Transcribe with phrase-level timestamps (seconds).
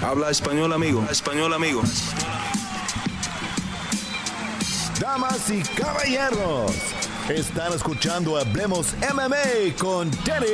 [0.00, 1.04] Habla español, amigo.
[1.10, 1.82] Español, amigo.
[5.00, 6.72] Damas y caballeros,
[7.28, 10.46] están escuchando Hablemos MMA con Danny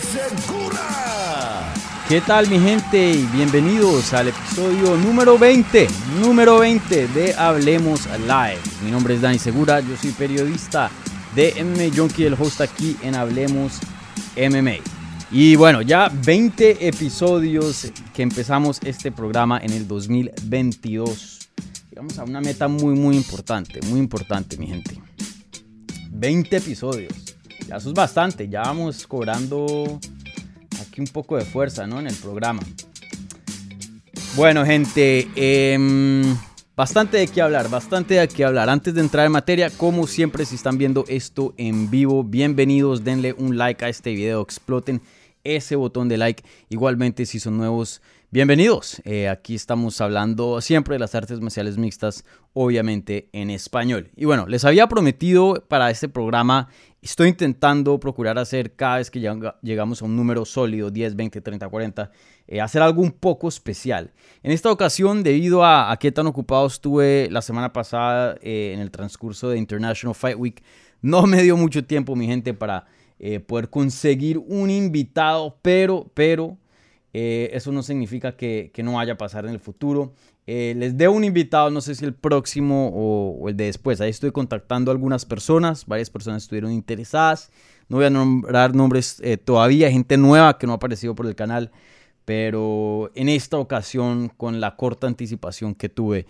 [0.00, 1.74] Segura.
[2.08, 3.22] ¿Qué tal mi gente?
[3.32, 5.86] Bienvenidos al episodio número 20,
[6.20, 8.60] número 20 de Hablemos Live.
[8.82, 10.90] Mi nombre es Dani Segura, yo soy periodista
[11.34, 13.78] de MMA Junkie, el host aquí en Hablemos
[14.36, 14.99] MMA.
[15.32, 21.48] Y bueno, ya 20 episodios que empezamos este programa en el 2022.
[21.88, 25.00] Llegamos a una meta muy, muy importante, muy importante, mi gente.
[26.10, 27.12] 20 episodios.
[27.68, 30.00] Ya eso es bastante, ya vamos cobrando
[30.80, 32.00] aquí un poco de fuerza, ¿no?
[32.00, 32.62] En el programa.
[34.34, 36.36] Bueno, gente, em,
[36.76, 38.68] bastante de qué hablar, bastante de qué hablar.
[38.68, 43.32] Antes de entrar en materia, como siempre, si están viendo esto en vivo, bienvenidos, denle
[43.32, 45.00] un like a este video, exploten
[45.44, 46.42] ese botón de like.
[46.68, 49.00] Igualmente, si son nuevos, bienvenidos.
[49.04, 54.10] Eh, aquí estamos hablando siempre de las artes marciales mixtas, obviamente en español.
[54.16, 56.68] Y bueno, les había prometido para este programa,
[57.02, 59.20] estoy intentando procurar hacer cada vez que
[59.62, 62.10] llegamos a un número sólido, 10, 20, 30, 40,
[62.62, 64.12] hacer algo un poco especial.
[64.42, 68.80] En esta ocasión, debido a, a qué tan ocupado estuve la semana pasada eh, en
[68.80, 70.62] el transcurso de International Fight Week,
[71.02, 72.86] no me dio mucho tiempo, mi gente, para
[73.22, 76.56] eh, poder conseguir un invitado, pero, pero
[77.12, 80.14] eh, eso no significa que, no vaya a pasar en el futuro.
[80.46, 84.00] Eh, les debo un invitado, no sé si el próximo o, el de después.
[84.00, 87.50] Ahí estoy contactando a algunas personas, varias personas estuvieron interesadas.
[87.90, 91.72] No voy a nombrar nombres todavía, gente nueva que no ha aparecido por el canal,
[92.24, 96.24] pero en esta ocasión, con la corta anticipación que tuve,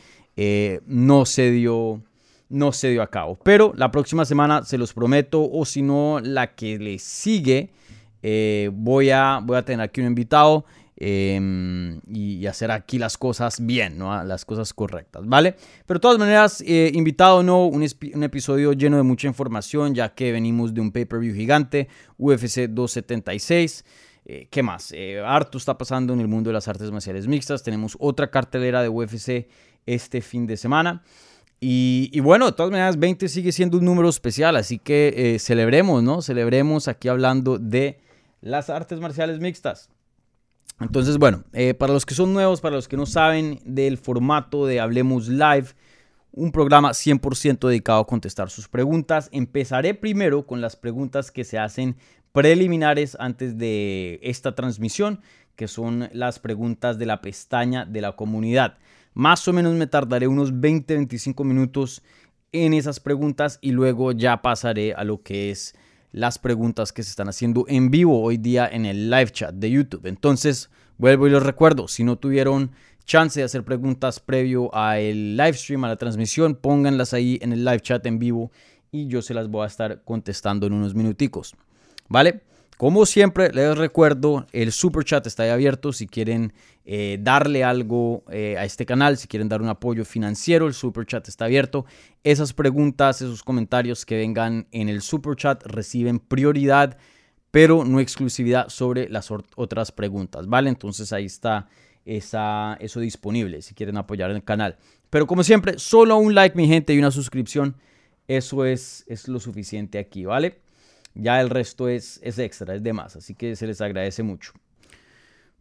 [0.86, 2.02] no se dio
[2.50, 3.38] no se dio a cabo.
[3.42, 7.70] Pero la próxima semana se los prometo, o si no, la que le sigue,
[8.22, 13.64] eh, voy, a, voy a tener aquí un invitado em, y, hacer aquí las cosas
[13.64, 14.22] bien, ¿no?
[14.24, 15.54] las cosas correctas, ¿vale?
[15.86, 20.32] Pero de todas maneras, eh, invitado no, un, episodio lleno de mucha información, ya que
[20.32, 21.88] venimos de un pay-per-view gigante,
[22.18, 23.84] UFC 276.
[24.26, 24.92] Eh, ¿Qué más?
[25.24, 27.62] harto está pasando en el mundo de las artes marciales mixtas.
[27.62, 29.48] Tenemos otra cartelera de UFC
[29.86, 31.02] este fin de semana.
[31.62, 36.02] Y, bueno, de todas maneras, 20 sigue siendo un número especial, así que eh, celebremos,
[36.02, 36.22] ¿no?
[36.22, 38.00] Celebremos aquí hablando de
[38.40, 39.90] las artes marciales mixtas.
[40.80, 44.64] Entonces, bueno, eh, para los que son nuevos, para los que no saben del formato
[44.64, 45.66] de Hablemos Live,
[46.32, 49.28] un programa 100% dedicado a contestar sus preguntas.
[49.30, 51.96] Empezaré primero con las preguntas que se hacen
[52.32, 55.20] preliminares antes de esta transmisión,
[55.56, 58.78] que son las preguntas de la pestaña de la comunidad.
[59.20, 62.00] Más o menos me tardaré unos 20-25 minutos
[62.52, 65.74] en esas preguntas y luego ya pasaré a lo que es
[66.10, 69.70] las preguntas que se están haciendo en vivo hoy día en el live chat de
[69.70, 70.06] YouTube.
[70.06, 72.70] Entonces, vuelvo y les recuerdo, si no tuvieron
[73.04, 77.62] chance de hacer preguntas previo al live stream, a la transmisión, pónganlas ahí en el
[77.62, 78.50] live chat en vivo
[78.90, 81.54] y yo se las voy a estar contestando en unos minuticos.
[82.08, 82.40] ¿Vale?
[82.80, 85.92] Como siempre, les recuerdo, el super chat está ahí abierto.
[85.92, 86.54] Si quieren
[86.86, 91.04] eh, darle algo eh, a este canal, si quieren dar un apoyo financiero, el super
[91.04, 91.84] chat está abierto.
[92.24, 96.96] Esas preguntas, esos comentarios que vengan en el super chat reciben prioridad,
[97.50, 100.70] pero no exclusividad sobre las otras preguntas, ¿vale?
[100.70, 101.68] Entonces ahí está
[102.06, 104.78] eso disponible si quieren apoyar el canal.
[105.10, 107.76] Pero como siempre, solo un like, mi gente, y una suscripción.
[108.26, 110.60] Eso es, es lo suficiente aquí, ¿vale?
[111.20, 114.52] Ya el resto es, es extra, es de más, así que se les agradece mucho.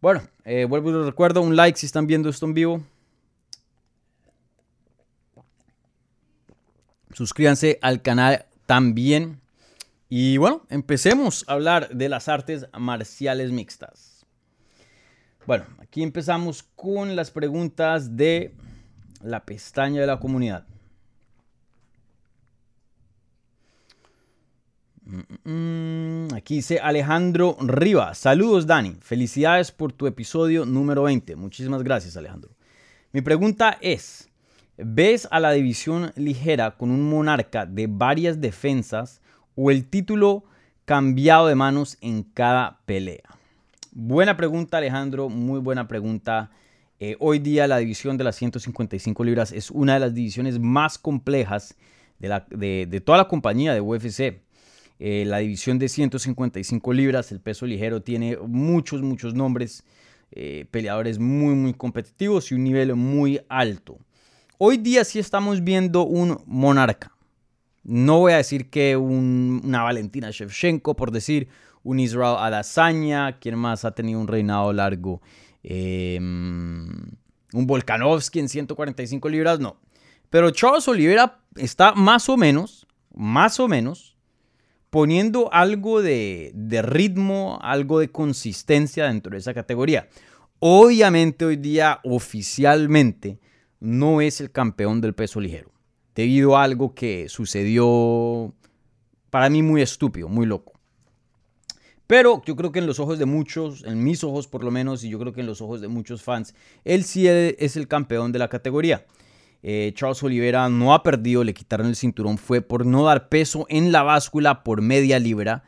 [0.00, 2.82] Bueno, eh, vuelvo y les recuerdo, un like si están viendo esto en vivo.
[7.12, 9.40] Suscríbanse al canal también.
[10.08, 14.24] Y bueno, empecemos a hablar de las artes marciales mixtas.
[15.46, 18.54] Bueno, aquí empezamos con las preguntas de
[19.22, 20.66] la pestaña de la comunidad.
[26.34, 28.18] Aquí dice Alejandro Rivas.
[28.18, 28.96] Saludos, Dani.
[29.00, 31.36] Felicidades por tu episodio número 20.
[31.36, 32.50] Muchísimas gracias, Alejandro.
[33.12, 34.28] Mi pregunta es:
[34.76, 39.20] ¿ves a la división ligera con un monarca de varias defensas
[39.54, 40.44] o el título
[40.84, 43.28] cambiado de manos en cada pelea?
[43.92, 45.28] Buena pregunta, Alejandro.
[45.28, 46.50] Muy buena pregunta.
[47.00, 50.98] Eh, hoy día la división de las 155 libras es una de las divisiones más
[50.98, 51.74] complejas
[52.18, 54.49] de, de toda la compañía de UFC.
[55.00, 59.82] Eh, la división de 155 libras, el peso ligero, tiene muchos, muchos nombres,
[60.30, 63.98] eh, peleadores muy, muy competitivos y un nivel muy alto.
[64.58, 67.12] Hoy día sí estamos viendo un monarca.
[67.82, 71.48] No voy a decir que una Valentina Shevchenko, por decir
[71.82, 75.20] un Israel Adesanya, quien más ha tenido un reinado largo
[75.62, 76.88] Em,
[77.52, 79.76] un Volkanovski en 145 libras, no.
[80.30, 84.09] Pero Charles Oliveira está más o menos, más o menos,
[84.90, 90.08] poniendo algo de, de ritmo, algo de consistencia dentro de esa categoría.
[90.58, 93.38] Obviamente hoy día oficialmente
[93.78, 95.70] no es el campeón del peso ligero,
[96.14, 98.52] debido a algo que sucedió
[99.30, 100.74] para mí muy estúpido, muy loco.
[102.06, 105.04] Pero yo creo que en los ojos de muchos, en mis ojos por lo menos,
[105.04, 106.54] y yo creo que en los ojos de muchos fans,
[106.84, 109.06] él sí es el campeón de la categoría.
[109.62, 113.66] Eh, Charles Oliveira no ha perdido, le quitaron el cinturón, fue por no dar peso
[113.68, 115.64] en la báscula por media libra.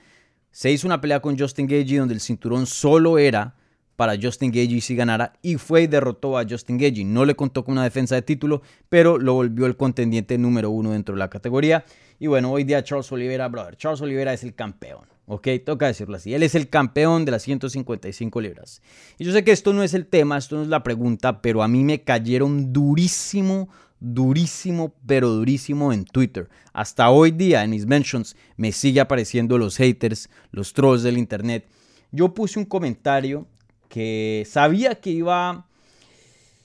[0.50, 3.54] Se hizo una pelea con Justin Gagey donde el cinturón solo era
[3.96, 7.04] para Justin Gagey si ganara y fue y derrotó a Justin Gagey.
[7.04, 10.92] No le contó con una defensa de título, pero lo volvió el contendiente número uno
[10.92, 11.84] dentro de la categoría.
[12.18, 15.11] Y bueno, hoy día Charles Oliveira, brother, Charles Oliveira es el campeón.
[15.26, 15.48] ¿Ok?
[15.64, 16.34] Toca decirlo así.
[16.34, 18.82] Él es el campeón de las 155 libras.
[19.18, 21.62] Y yo sé que esto no es el tema, esto no es la pregunta, pero
[21.62, 23.68] a mí me cayeron durísimo,
[24.00, 26.48] durísimo, pero durísimo en Twitter.
[26.72, 31.66] Hasta hoy día en mis mentions me sigue apareciendo los haters, los trolls del internet.
[32.10, 33.46] Yo puse un comentario
[33.88, 35.66] que sabía que iba...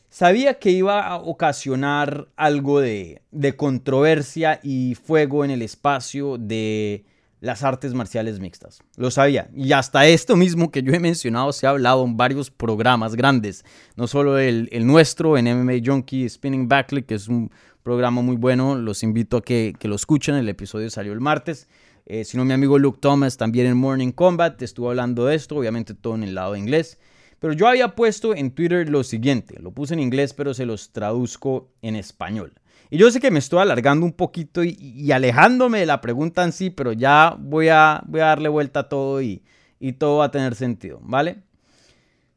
[0.10, 7.06] Sabía que iba a ocasionar algo de, de controversia y fuego en el espacio de,
[7.40, 8.82] las artes marciales mixtas.
[8.96, 9.50] Lo sabía.
[9.56, 13.64] Y hasta esto mismo que yo he mencionado se ha hablado en varios programas grandes.
[13.96, 17.52] No solo el, nuestro en MMA Junkie Spinning Backlick, que es un
[17.84, 18.76] programa muy bueno.
[18.76, 20.36] Los invito a que, lo escuchen.
[20.36, 21.68] El episodio salió el martes.
[22.10, 25.58] Eh, sino mi amigo Luke Thomas también en Morning Combat estuvo hablando de esto.
[25.58, 26.98] Obviamente todo en el lado inglés.
[27.40, 29.62] Pero yo había puesto en Twitter lo siguiente.
[29.62, 32.54] Lo puse en inglés pero se los traduzco en español.
[32.90, 36.52] Y yo sé que me estoy alargando un poquito y, alejándome de la pregunta en
[36.52, 39.44] sí, pero ya voy a, voy a darle vuelta a todo y,
[39.80, 41.38] y todo va a tener sentido, ¿vale?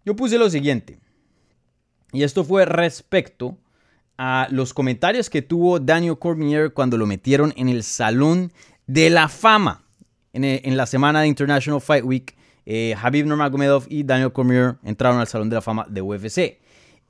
[0.04, 0.98] Yo puse lo siguiente,
[2.12, 3.58] y esto fue respecto
[4.18, 8.52] a los comentarios que tuvo Daniel Cormier cuando lo metieron en el Salón
[8.86, 9.84] de la Fama
[10.32, 12.36] en, en la semana de International Fight Week.
[12.66, 16.58] Eh, Habib Nurmagomedov y Daniel Cormier entraron al Salón de la Fama de UFC.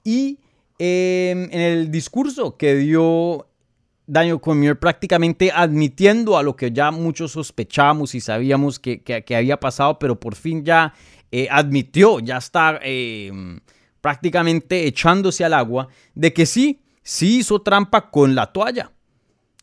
[0.04, 0.38] Y
[0.82, 3.46] Em, en el discurso que dio
[4.06, 9.02] Daniel Cormier prácticamente admitiendo a lo que ya muchos sospechamos y sabíamos que,
[9.36, 10.94] había pasado, pero por fin ya
[11.30, 13.60] eh, admitió, ya está em,
[14.00, 18.90] prácticamente echándose al agua de que sí, sí hizo trampa con la toalla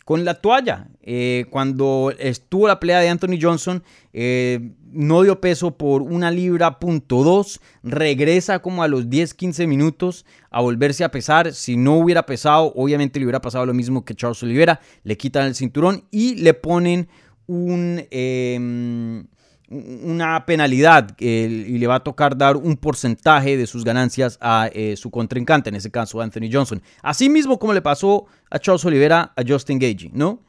[0.08, 0.88] con la toalla.
[1.02, 3.84] Eh, cuando estuvo la pelea de Anthony Johnson,
[4.14, 7.60] eh, no dio peso por una libra punto dos.
[7.84, 11.52] Regresa como a los 10-15 minutos a volverse a pesar.
[11.52, 14.80] Si no hubiera pesado, obviamente le hubiera pasado lo mismo que Charles Oliveira.
[15.04, 17.10] Le quitan el cinturón y le ponen
[17.46, 18.02] un...
[18.10, 19.28] Em,
[19.70, 24.96] una penalidad y le va a tocar dar un porcentaje de sus ganancias a eh,
[24.96, 26.82] su contrincante, en ese caso Anthony Johnson.
[27.02, 30.42] Así mismo como le pasó a Charles Oliveira, a Justin Gagey, ¿no?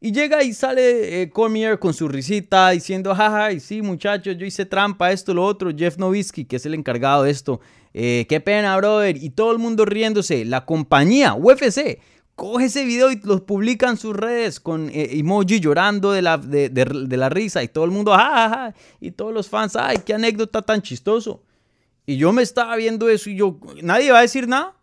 [0.00, 4.44] Y llega y sale eh, Cormier con su risita diciendo, jaja, y sí muchachos, yo
[4.44, 7.60] hice trampa, esto, lo otro, Jeff Nowitzki, que es el encargado de esto,
[7.94, 12.00] eh, qué pena, brother, y todo el mundo riéndose, la compañía, UFC,
[12.34, 16.38] coge ese video y los publica en sus redes con eh, emoji llorando de la,
[16.38, 20.62] de, la risa y todo el mundo, ja, y todos los fans, ay, qué anécdota
[20.62, 21.42] tan chistoso.
[22.06, 24.76] Y yo me estaba viendo eso y yo, ¿nadie va a decir nada?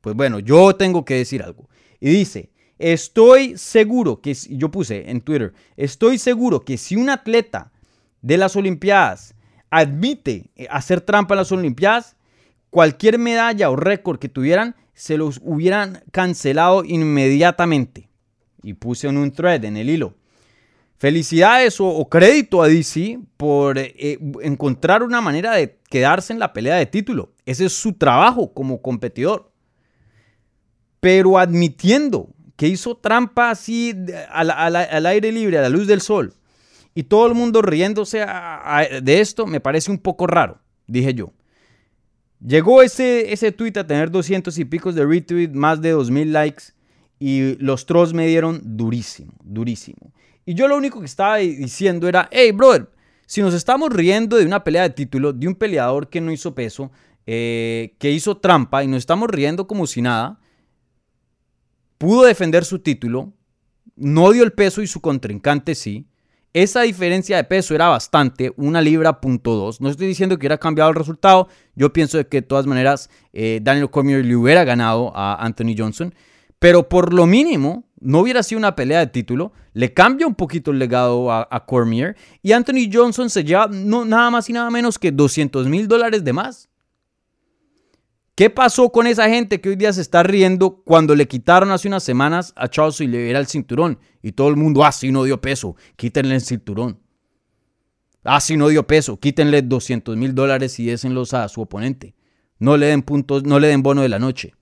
[0.00, 1.68] Pues bueno, yo tengo que decir algo.
[2.00, 7.72] Y dice, estoy seguro que, yo puse en Twitter, estoy seguro que si un atleta
[8.20, 9.34] de las Olimpiadas
[9.70, 12.16] admite eh, hacer trampa en las Olimpiadas,
[12.70, 18.08] cualquier medalla o récord que tuvieran se los hubieran cancelado inmediatamente.
[18.62, 20.14] Y puse en un thread, en el hilo.
[20.98, 26.76] Felicidades o, crédito a DC por eh, encontrar una manera de quedarse en la pelea
[26.76, 27.32] de título.
[27.46, 29.50] Ese es su trabajo como competidor.
[31.00, 33.94] Pero admitiendo que hizo trampa así
[34.28, 36.34] al, aire libre, a la luz del sol,
[36.94, 38.26] y todo el mundo riéndose
[39.02, 41.32] de esto, me parece un poco raro, dije yo.
[42.44, 46.64] Llegó ese, ese tweet a tener 200 y picos de retweet, más de 2000 likes
[47.18, 50.12] y los trolls me dieron durísimo, durísimo.
[50.46, 52.88] Y yo lo único que estaba diciendo era, hey, brother,
[53.26, 56.54] si nos estamos riendo de una pelea de título, de un peleador que no hizo
[56.54, 56.90] peso,
[57.26, 60.40] eh, que hizo trampa y nos estamos riendo como si nada,
[61.98, 63.34] pudo defender su título,
[63.96, 66.06] no dio el peso y su contrincante sí,
[66.52, 69.80] esa diferencia de peso era bastante, una libra punto dos.
[69.80, 71.48] No estoy diciendo que hubiera cambiado el resultado.
[71.76, 76.14] Yo pienso que de todas maneras eh, Daniel Cormier le hubiera ganado a Anthony Johnson.
[76.58, 79.52] Pero por lo mínimo, no hubiera sido una pelea de título.
[79.72, 82.16] Le cambia un poquito el legado a, Cormier.
[82.42, 86.24] Y Anthony Johnson se lleva no, nada más y nada menos que 200 mil dólares
[86.24, 86.68] de más.
[88.40, 91.88] ¿Qué pasó con esa gente que hoy día se está riendo cuando le quitaron hace
[91.88, 93.98] unas semanas a Charles Oliveira el cinturón?
[94.22, 96.98] Y todo el mundo, ah, sí, no dio peso, quítenle el cinturón.
[98.24, 102.14] Ah, sí, no dio peso, quítenle 200 mil dólares y désenlos a su oponente.
[102.58, 104.54] No le den puntos, no le den bono de la noche.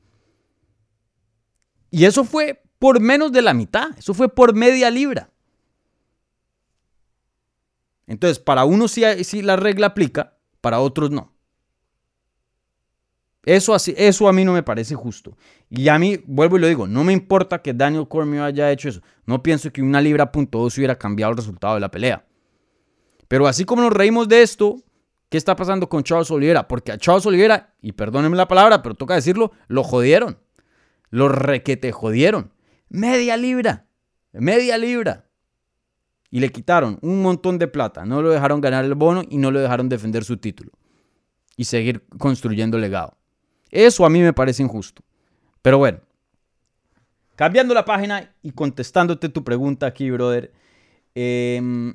[1.92, 5.30] Y eso fue por menos de la mitad, eso fue por media libra.
[8.08, 11.37] Entonces, para unos sí, sí la regla aplica, para otros no.
[13.44, 15.36] Eso, así, eso a mí no me parece justo.
[15.70, 18.88] Y a mí, vuelvo y lo digo, no me importa que Daniel Cormier haya hecho
[18.88, 19.00] eso.
[19.26, 22.26] No pienso que una libra punto dos hubiera cambiado el resultado de la pelea.
[23.28, 24.82] Pero así como nos reímos de esto,
[25.28, 26.66] ¿qué está pasando con Charles Oliveira?
[26.66, 30.38] Porque a Charles Oliveira, y perdónenme la palabra, pero toca decirlo, lo jodieron.
[31.10, 32.52] Lo requete jodieron.
[32.88, 33.86] Media libra.
[34.32, 35.26] Media libra.
[36.30, 38.04] Y le quitaron un montón de plata.
[38.04, 40.72] No lo dejaron ganar el bono y no lo dejaron defender su título.
[41.56, 43.17] Y seguir construyendo legado.
[43.70, 45.02] Eso a mí me parece injusto.
[45.62, 46.00] Pero bueno.
[47.36, 50.52] Cambiando la página y contestándote tu pregunta aquí, brother.
[51.14, 51.94] Em,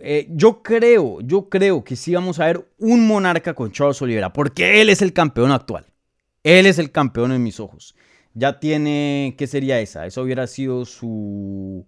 [0.00, 4.32] eh, yo creo, yo creo que sí vamos a ver un monarca con Charles Oliveira,
[4.32, 5.86] porque él es el campeón actual.
[6.42, 7.94] Él es el campeón en mis ojos
[8.36, 10.06] ya tiene, ¿qué sería esa?
[10.06, 11.86] Eso hubiera sido su,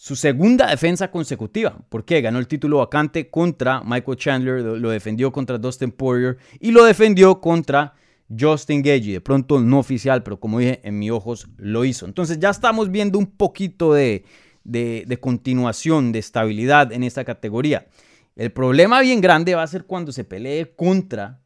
[0.00, 1.76] su segunda defensa consecutiva.
[1.88, 6.84] porque Ganó el título vacante contra Michael Chandler, lo, defendió contra Dustin Poirier y lo
[6.84, 7.94] defendió contra
[8.28, 9.10] Justin Gagey.
[9.10, 12.06] De pronto no oficial, pero como dije, en mis ojos lo hizo.
[12.06, 14.24] Entonces ya estamos viendo un poquito de,
[14.62, 17.88] de, continuación, de estabilidad en esta categoría.
[18.36, 21.40] El problema bien grande va a ser cuando se pelee contra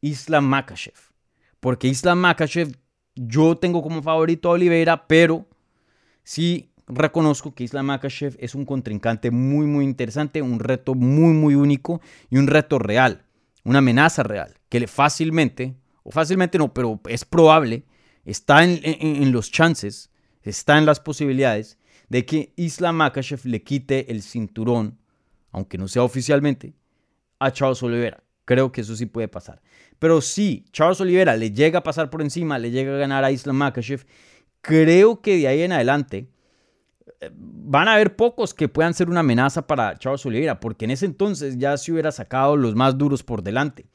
[0.00, 0.94] Islam Makachev.
[1.60, 2.72] Porque Islam Makachev
[3.14, 5.46] yo tengo como favorito a Oliveira, pero
[6.24, 11.54] sí reconozco que Islam Makachev es un contrincante muy, muy interesante, un reto muy, muy
[11.54, 13.24] único y un reto real,
[13.64, 17.84] una amenaza real, que fácilmente, o fácilmente no, pero es probable,
[18.24, 20.10] está en, los chances,
[20.42, 21.78] está en las posibilidades
[22.08, 24.98] de que Islam Makachev le quite el cinturón,
[25.52, 26.74] aunque no sea oficialmente,
[27.38, 28.22] a Charles Oliveira.
[28.44, 29.62] Creo que eso sí puede pasar.
[29.98, 33.30] Pero si Charles Oliveira le llega a pasar por encima, le llega a ganar a
[33.30, 34.04] Islam Makhachev,
[34.60, 36.28] creo que de ahí en adelante
[37.32, 41.06] van a haber pocos que puedan ser una amenaza para Charles Oliveira, porque en ese
[41.06, 43.86] entonces ya se hubiera sacado los más duros por delante.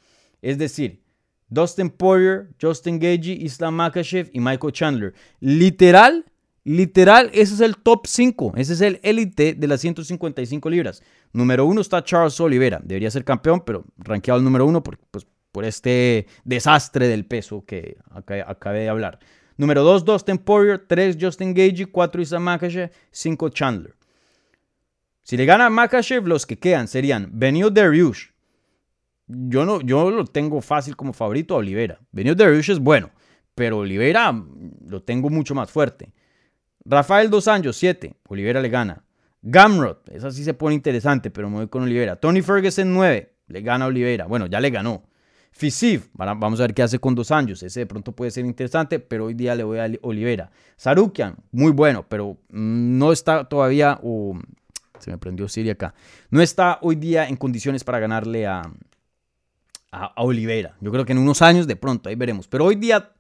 [0.42, 1.04] Es decir,
[1.50, 5.14] Dustin Poirier, Justin Gagey, Islam Makhachev y Michael Chandler.
[5.40, 6.26] Literal,
[6.64, 8.54] literal, ese es el top 5.
[8.56, 11.04] Ese es el élite de las 155 libras.
[11.34, 12.82] Número uno está Charles Oliveira.
[12.84, 17.64] Debería ser campeón, pero rankeado el número uno por, pues, por este desastre del peso
[17.66, 19.20] que acabé de hablar.
[19.58, 20.86] Número dos, Dustin Poirier.
[20.88, 21.86] Tres, Justin Gagey.
[21.86, 22.92] Cuatro, Isam Makashev.
[23.12, 23.96] Cinco, Chandler.
[25.24, 28.28] Si le gana Makashev, los que quedan serían Benio Dariush.
[29.28, 32.00] Yo, no, yo lo tengo fácil como favorito a Oliveira.
[32.12, 33.10] Benio Dariush es bueno,
[33.56, 34.32] pero Oliveira
[34.88, 36.14] lo tengo mucho más fuerte.
[36.84, 38.16] Rafael Dos Anjos, 7.
[38.28, 39.04] Oliveira le gana.
[39.42, 42.16] Gamrot, esa sí se pone interesante, pero me voy con Olivera.
[42.16, 44.26] Tony Ferguson 9, le gana a Olivera.
[44.26, 45.04] Bueno, ya le ganó.
[45.58, 47.64] Fisiv, vamos a ver qué hace con dos años.
[47.64, 50.52] Ese de pronto puede ser interesante, pero hoy día le voy a Olivera.
[50.76, 53.98] Sarukian, muy bueno, pero no está todavía,
[55.00, 55.94] se me prendió Siri acá,
[56.30, 58.64] no está hoy día en condiciones para ganarle a,
[59.94, 60.76] a, a Olivera.
[60.82, 62.50] Yo creo que en unos años de pronto, ahí veremos.
[62.50, 63.14] Pero hoy día,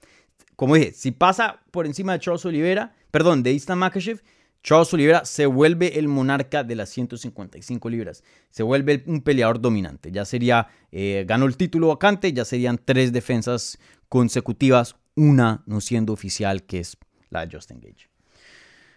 [0.57, 4.21] como dije, si pasa por encima de Charles Olivera, perdón, de Istan Makashev,
[4.65, 8.23] Charles Oliveira se vuelve el monarca de las 155 libras.
[8.49, 10.11] Se vuelve un peleador dominante.
[10.11, 13.77] Ya sería, eh, ganó el título vacante, ya serían tres defensas
[14.09, 16.97] consecutivas, una no siendo oficial, que es
[17.29, 18.09] la de Justin Gage.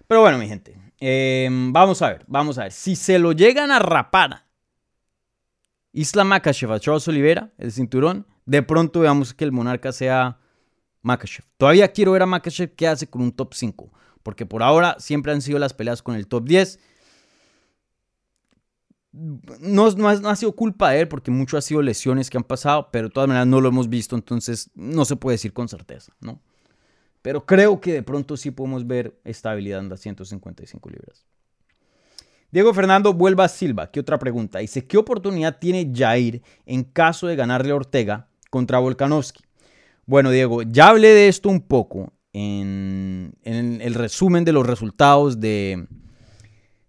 [0.07, 2.73] Pero bueno, mi gente, em, vamos a ver, vamos a ver.
[2.73, 4.47] Si se lo llegan a rapar
[5.93, 10.39] Isla Makashev a Charles Oliveira, el cinturón, de pronto veamos que el monarca sea
[11.03, 11.45] Makashev.
[11.59, 13.93] Todavía quiero ver a Makashev qué hace con un top 5
[14.29, 16.79] porque por ahora siempre han sido las peleas con el top 10.
[19.11, 22.91] No, no, ha, sido culpa de él porque mucho ha sido lesiones que han pasado,
[22.93, 26.13] pero de todas maneras no lo hemos visto, entonces no se puede decir con certeza,
[26.21, 26.43] ¿no?
[27.23, 31.25] Pero creo que de pronto sí podemos ver estabilidad en las 155 libras.
[32.51, 33.91] Diego Fernando vuelva a Silva.
[33.91, 34.59] ¿Qué otra pregunta?
[34.59, 39.43] Dice, ¿qué oportunidad tiene Jair en caso de ganarle a Ortega contra Volkanovski?
[40.05, 45.87] Bueno, Diego, ya hablé de esto un poco en, el resumen de los resultados de,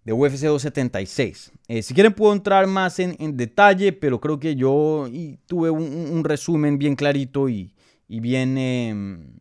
[0.05, 1.51] UFC 276.
[1.67, 5.07] Eh, si quieren puedo entrar más en, detalle, pero creo que yo
[5.45, 7.73] tuve un, resumen bien clarito y,
[8.07, 9.39] bien, em,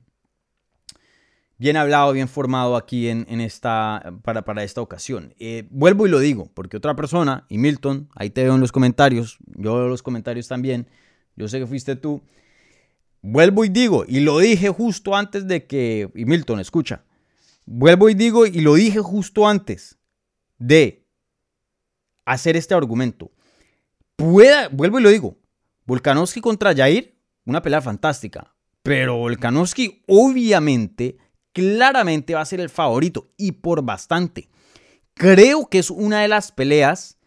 [1.56, 5.34] bien hablado, bien formado aquí en, esta, para, para, esta ocasión.
[5.38, 8.72] Eh, vuelvo y lo digo, porque otra persona, y Milton, ahí te veo en los
[8.72, 10.86] comentarios, yo veo los comentarios también,
[11.36, 12.22] yo sé que fuiste tú.
[13.30, 17.04] Vuelvo y digo, y lo dije justo antes de que, y Milton, escucha,
[17.66, 19.98] vuelvo y digo, y lo dije justo antes
[20.56, 21.06] de
[22.24, 23.30] hacer este argumento.
[24.16, 25.36] Pueda, vuelvo y lo digo,
[25.84, 31.18] Volkanovski contra Jair, una pelea fantástica, pero Volkanovski obviamente,
[31.52, 34.48] claramente va a ser el favorito y por bastante.
[35.12, 37.18] Creo que es una de las peleas,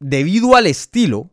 [0.00, 1.30] debido al estilo,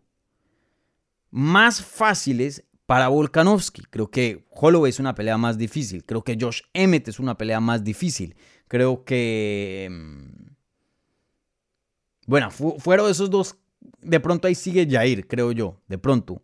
[1.31, 3.83] más fáciles para Volkanovski.
[3.89, 6.03] Creo que Holloway es una pelea más difícil.
[6.05, 8.35] Creo que Josh Emmett es una pelea más difícil.
[8.67, 9.87] Creo que...
[9.91, 10.45] Mm,
[12.27, 13.55] bueno, fueron esos dos.
[14.01, 15.81] De pronto ahí sigue Jair, creo yo.
[15.87, 16.41] De pronto.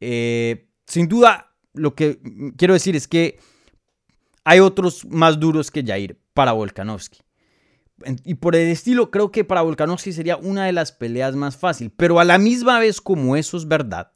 [0.00, 2.20] Eh, sin duda, lo que
[2.56, 3.38] quiero decir es que
[4.44, 7.20] hay otros más duros que Jair para Volkanovski.
[8.24, 11.92] Y por el estilo, creo que para Volkanovski sería una de las peleas más fáciles.
[11.96, 14.12] Pero a la misma vez, como eso es verdad,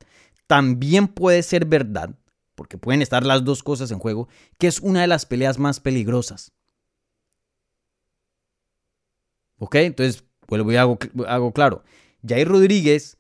[0.51, 2.11] también puede ser verdad,
[2.57, 4.27] porque pueden estar las dos cosas en juego,
[4.59, 6.51] que es una de las peleas más peligrosas.
[9.61, 9.77] ¿Ok?
[9.77, 11.85] Entonces, vuelvo y hago, hago claro.
[12.27, 13.17] Jair Rodríguez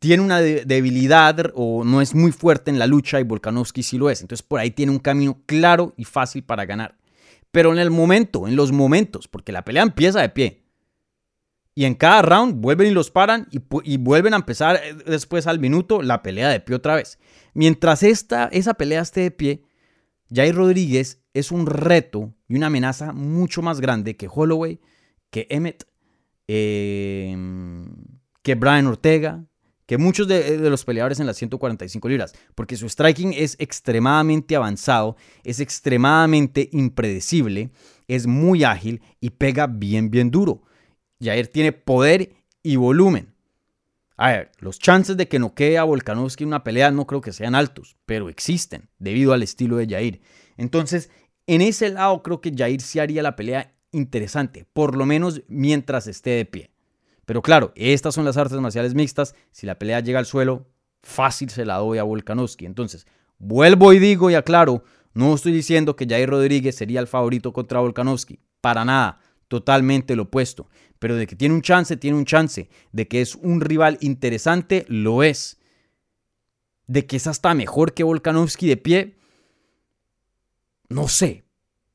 [0.00, 4.10] tiene una debilidad o no es muy fuerte en la lucha y Volkanovski sí lo
[4.10, 4.20] es.
[4.20, 6.98] Entonces, por ahí tiene un camino claro y fácil para ganar.
[7.52, 10.61] Pero en el momento, en los momentos, porque la pelea empieza de pie.
[11.74, 15.58] Y en cada round vuelven y los paran y, vuelven a empezar eh, después al
[15.58, 17.18] minuto la pelea de pie otra vez.
[17.54, 19.62] Mientras esta, esa pelea esté de pie,
[20.30, 24.80] Jair Rodríguez es un reto y una amenaza mucho más grande que Holloway,
[25.30, 25.86] que Emmett,
[26.48, 27.36] eh,
[28.42, 29.46] que Brian Ortega,
[29.86, 35.16] que muchos de, los peleadores en las 145 libras, porque su striking es extremadamente avanzado,
[35.44, 37.70] es extremadamente impredecible,
[38.08, 40.62] es muy ágil y pega bien, bien duro.
[41.22, 43.32] Jair tiene poder y volumen.
[44.16, 47.20] A ver, los chances de que no quede a Volkanovski en una pelea no creo
[47.20, 50.20] que sean altos, pero existen debido al estilo de Jair.
[50.56, 51.10] Entonces,
[51.46, 56.06] en ese lado creo que Jair sí haría la pelea interesante, por lo menos mientras
[56.06, 56.70] esté de pie.
[57.24, 59.34] Pero claro, estas son las artes marciales mixtas.
[59.50, 60.66] Si la pelea llega al suelo,
[61.02, 62.66] fácil se la doy a Volkanovski.
[62.66, 63.06] Entonces,
[63.38, 67.80] vuelvo y digo y aclaro, no estoy diciendo que Jair Rodríguez sería el favorito contra
[67.80, 68.40] Volkanovski.
[68.60, 70.68] Para nada, totalmente lo opuesto.
[71.02, 72.68] Pero de que tiene un chance, tiene un chance.
[72.92, 75.58] De que es un rival interesante, lo es.
[76.86, 79.16] De que es hasta mejor que Volkanovski de pie,
[80.88, 81.42] no sé.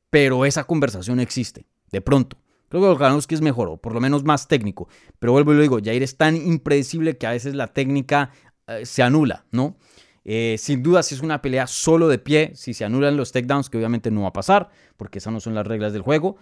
[0.10, 2.38] Pero esa conversación existe, de pronto.
[2.68, 4.90] Creo que Volkanovski es mejor, o por lo menos más técnico.
[5.20, 8.32] Pero vuelvo y lo digo, Jair es tan impredecible que a veces la técnica
[8.68, 9.78] eh, se anula, ¿no?
[10.26, 13.70] Eh, sin duda, si es una pelea solo de pie, si se anulan los takedowns,
[13.70, 16.36] que obviamente no va a pasar, porque esas no son las reglas del juego,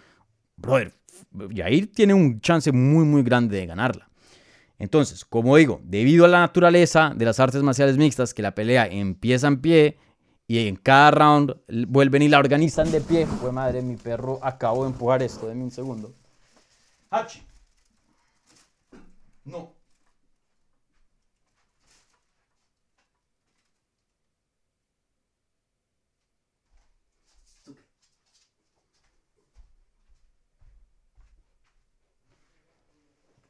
[0.58, 0.96] brother,
[1.54, 4.10] Jair tiene un chance muy, muy grande de ganarla.
[4.78, 8.88] Entonces, como digo, debido a la naturaleza de las artes marciales mixtas, que la pelea
[8.88, 9.98] empieza en pie,
[10.48, 11.56] y en cada round
[11.88, 13.26] vuelven y la organizan de pie.
[13.26, 15.48] Fue madre, mi perro acabo de empujar esto.
[15.48, 16.14] Deme un segundo.
[17.10, 17.42] Hachi.
[19.46, 19.75] No.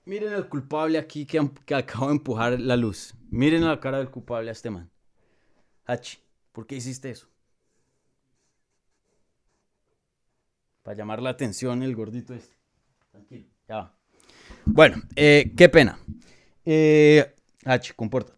[0.05, 3.15] Miren al culpable aquí que, que acabo de empujar la luz.
[3.31, 4.89] Miren la cara del culpable a este man.
[5.85, 6.19] Hachi.
[6.51, 7.27] ¿Por qué hiciste eso?
[10.83, 12.55] Para llamar la atención el gordito este.
[13.11, 13.97] Tranquilo, ya va.
[14.65, 15.99] Bueno, eh, qué pena.
[16.63, 17.33] Eh,
[17.65, 18.34] H, compórtate.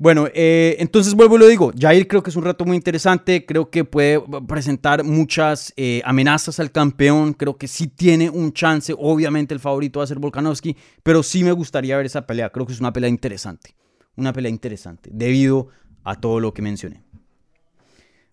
[0.00, 1.72] Bueno, eh, entonces vuelvo y lo digo.
[1.78, 3.44] Jair creo que es un reto muy interesante.
[3.44, 7.34] Creo que puede presentar muchas eh, amenazas al campeón.
[7.34, 8.94] Creo que sí tiene un chance.
[8.98, 10.74] Obviamente el favorito va a ser Volkanovski.
[11.02, 12.48] Pero sí me gustaría ver esa pelea.
[12.48, 13.74] Creo que es una pelea interesante.
[14.16, 15.10] Una pelea interesante.
[15.12, 15.68] Debido
[16.02, 17.02] a todo lo que mencioné.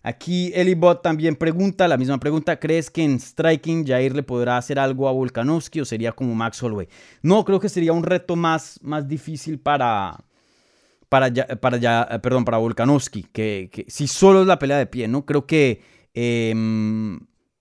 [0.02, 2.58] Aquí Elibot también pregunta la misma pregunta.
[2.58, 6.62] ¿Crees que en striking Jair le podrá hacer algo a Volkanovski o sería como Max
[6.62, 6.88] Holloway?
[7.20, 10.24] No, creo que sería un reto más, más difícil para,
[11.08, 13.24] para, para, perdón, para Volkanovski.
[13.32, 15.24] Que, si solo es la pelea de pie, ¿no?
[15.24, 15.82] Creo que
[16.14, 17.18] em,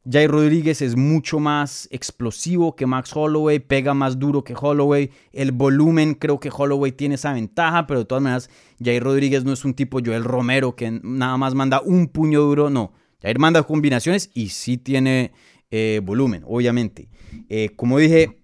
[0.09, 5.11] Jair Rodríguez es mucho más explosivo que Max Holloway, pega más duro que Holloway.
[5.33, 8.49] El volumen, creo que Holloway tiene esa ventaja, pero de todas maneras,
[8.83, 12.69] Jair Rodríguez no es un tipo Joel Romero que nada más manda un puño duro,
[12.69, 12.93] no.
[13.21, 15.31] Jair manda combinaciones y sí tiene
[15.71, 17.09] eh, volumen, obviamente.
[17.49, 18.39] Eh, como dije,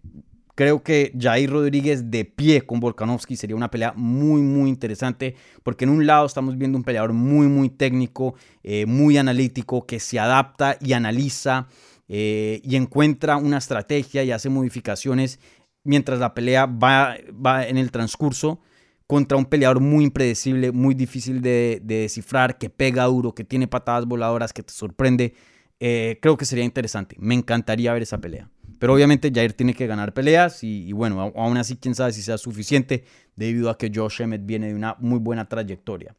[0.55, 5.85] Creo que Jair Rodríguez de pie con Volkanovski sería una pelea muy, muy interesante, porque
[5.85, 10.19] en un lado estamos viendo un peleador muy, muy técnico, eh, muy analítico, que se
[10.19, 11.67] adapta y analiza
[12.07, 15.39] eh, y encuentra una estrategia y hace modificaciones
[15.83, 18.59] mientras la pelea va, va en el transcurso.
[19.07, 24.05] contra un peleador muy impredecible, muy difícil de, descifrar, que pega duro, que tiene patadas
[24.05, 25.33] voladoras, que te sorprende.
[25.79, 27.15] Eh, creo que sería interesante.
[27.19, 28.49] Me encantaría ver esa pelea.
[28.83, 32.37] Pero obviamente Jair tiene que ganar peleas y, bueno, aún así quién sabe si sea
[32.37, 36.17] suficiente debido a que Josh Emmett viene de una muy buena trayectoria.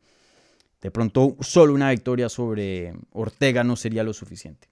[0.81, 4.67] De pronto solo una victoria sobre Ortega no sería lo suficiente.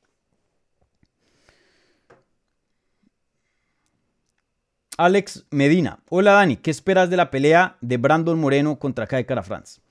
[4.96, 5.98] Alex Medina.
[6.08, 9.82] Hola Dani, ¿qué esperas de la pelea de Brandon Moreno contra Kai Cara France?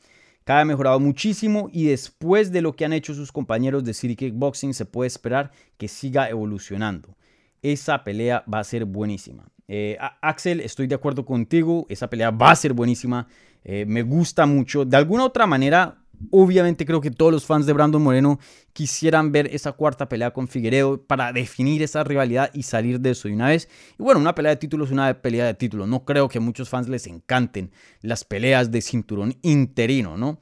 [0.43, 4.15] Kai ha mejorado muchísimo y después de lo que han hecho sus compañeros de City
[4.15, 7.15] Kickboxing se puede esperar que siga evolucionando.
[7.61, 9.45] Esa pelea va a ser buenísima.
[9.67, 13.27] Eh, Axel, estoy de acuerdo contigo, esa pelea va a ser buenísima.
[13.63, 14.83] Eh, me gusta mucho.
[14.83, 18.39] De alguna otra manera, Obviamente creo que todos los fans de Brandon Moreno
[18.73, 23.27] quisieran ver esa cuarta pelea con Figueredo para definir esa rivalidad y salir de eso
[23.27, 23.67] de una vez.
[23.97, 25.87] Y bueno, una pelea de títulos es una pelea de títulos.
[25.87, 27.71] No creo que a muchos fans les encanten
[28.01, 30.39] las peleas de cinturón interino, ¿no?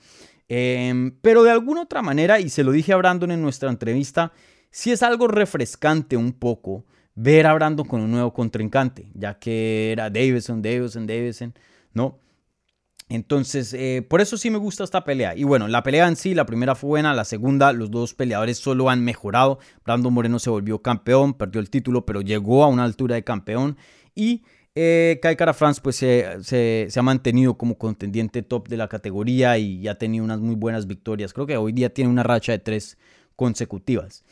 [0.49, 4.33] Em, pero de alguna otra manera, y se lo dije a Brandon en nuestra entrevista,
[4.71, 6.85] sí es algo refrescante un poco
[7.21, 11.53] ver a Brandon con un nuevo contrincante, ya que era Davison, Davison, Davison,
[11.93, 12.17] ¿no?
[13.09, 15.35] Entonces, eh, por eso sí me gusta esta pelea.
[15.35, 18.59] Y bueno, la pelea en sí, la primera fue buena, la segunda, los dos peleadores
[18.59, 19.59] solo han mejorado.
[19.83, 23.77] Brandon Moreno se volvió campeón, perdió el título, pero llegó a una altura de campeón.
[24.15, 24.43] Y
[24.75, 29.95] eh, Kai France pues se, ha mantenido como contendiente top de la categoría y ha
[29.97, 31.33] tenido unas muy buenas victorias.
[31.33, 32.97] Creo que hoy día tiene una racha de tres
[33.35, 34.23] consecutivas.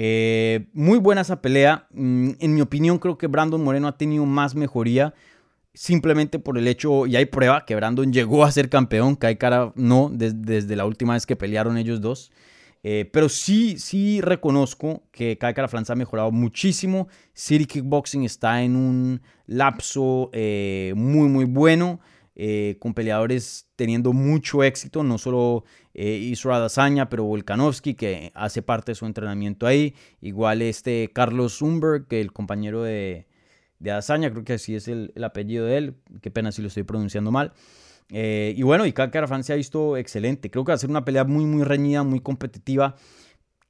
[0.00, 1.88] Eh, muy buena esa pelea.
[1.90, 5.12] Mm, en mi opinión, creo que Brandon Moreno ha tenido más mejoría
[5.74, 9.72] simplemente por el hecho, y hay prueba, que Brandon llegó a ser campeón, Kai Cara
[9.76, 12.32] no, desde la última vez que pelearon ellos dos.
[12.82, 17.08] Eh, pero sí, sí reconozco que Kai France ha mejorado muchísimo.
[17.32, 22.00] City Kickboxing está en un lapso eh, muy, muy bueno.
[22.40, 28.92] Eh, con peleadores teniendo mucho éxito, no solo Israel Dazaña, pero Volkanovski, que hace parte
[28.92, 29.94] de su entrenamiento ahí.
[30.20, 33.26] Igual este Carlos Zumberg, que el compañero de,
[33.78, 36.82] de Azaña, creo que así es el, apellido de él, qué pena si lo estoy
[36.82, 37.52] pronunciando mal.
[38.10, 41.04] Eh, y bueno, y Kakar se ha visto excelente, creo que va a ser una
[41.04, 42.96] pelea muy, muy reñida, muy competitiva.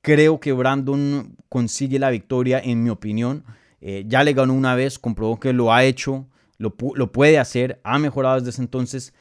[0.01, 3.45] Creo que Brandon consigue la victoria, en mi opinión.
[3.81, 6.29] Eh, ya le ganó una vez, comprobó que lo ha hecho,
[6.59, 9.15] lo, puede hacer, ha mejorado desde ese entonces.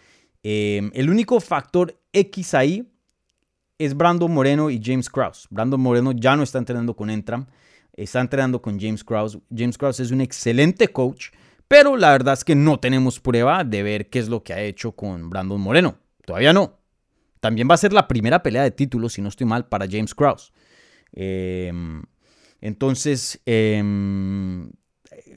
[0.44, 2.92] Eh, el único factor X ahí
[3.78, 5.48] es Brandon Moreno y James Krause.
[5.50, 7.48] Brandon Moreno ya no está entrenando con Entram
[7.98, 9.40] está entrenando con James Krause.
[9.54, 11.32] James Krause es un excelente coach,
[11.68, 14.62] pero la verdad es que no tenemos prueba de ver qué es lo que ha
[14.62, 15.98] hecho con Brandon Moreno.
[16.26, 16.80] Todavía no.
[17.40, 20.14] También va a ser la primera pelea de título, si no estoy mal, para James
[20.14, 20.54] Krause.
[21.12, 22.04] Em,
[22.62, 24.72] entonces, em,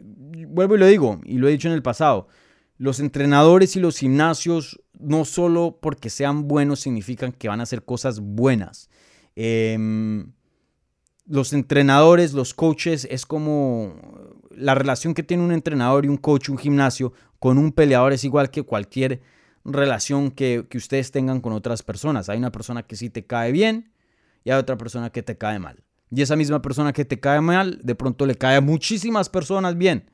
[0.02, 2.28] vuelvo y lo digo, y lo he dicho en el pasado,
[2.78, 7.84] los entrenadores y los gimnasios no solo porque sean buenos significan que van a hacer
[7.84, 8.88] cosas buenas.
[9.36, 9.76] Eh,
[11.30, 13.94] los entrenadores, los coaches, es como
[14.50, 18.24] la relación que tiene un entrenador y un coach, un gimnasio, con un peleador es
[18.24, 19.22] igual que cualquier
[19.64, 22.28] relación que, ustedes tengan con otras personas.
[22.28, 23.92] Hay una persona que sí te cae bien
[24.44, 25.84] y hay otra persona que te cae mal.
[26.10, 29.76] Y esa misma persona que te cae mal, de pronto le cae a muchísimas personas
[29.76, 30.10] bien.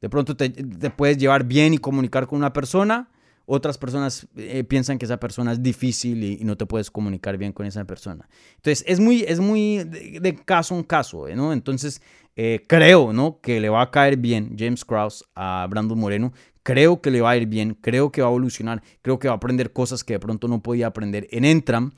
[0.00, 0.50] De pronto te,
[0.90, 3.08] puedes llevar bien y comunicar con una persona
[3.46, 7.52] otras personas eh, piensan que esa persona es difícil y, no te puedes comunicar bien
[7.52, 8.28] con esa persona.
[8.56, 11.52] Entonces, es muy, es muy de, caso en caso, ¿no?
[11.52, 12.00] Entonces,
[12.36, 13.40] eh, creo, ¿no?
[13.40, 16.32] Que le va a caer bien James Krause a Brandon Moreno.
[16.62, 19.34] Creo que le va a ir bien, creo que va a evolucionar, creo que va
[19.34, 21.92] a aprender cosas que de pronto no podía aprender en Entram,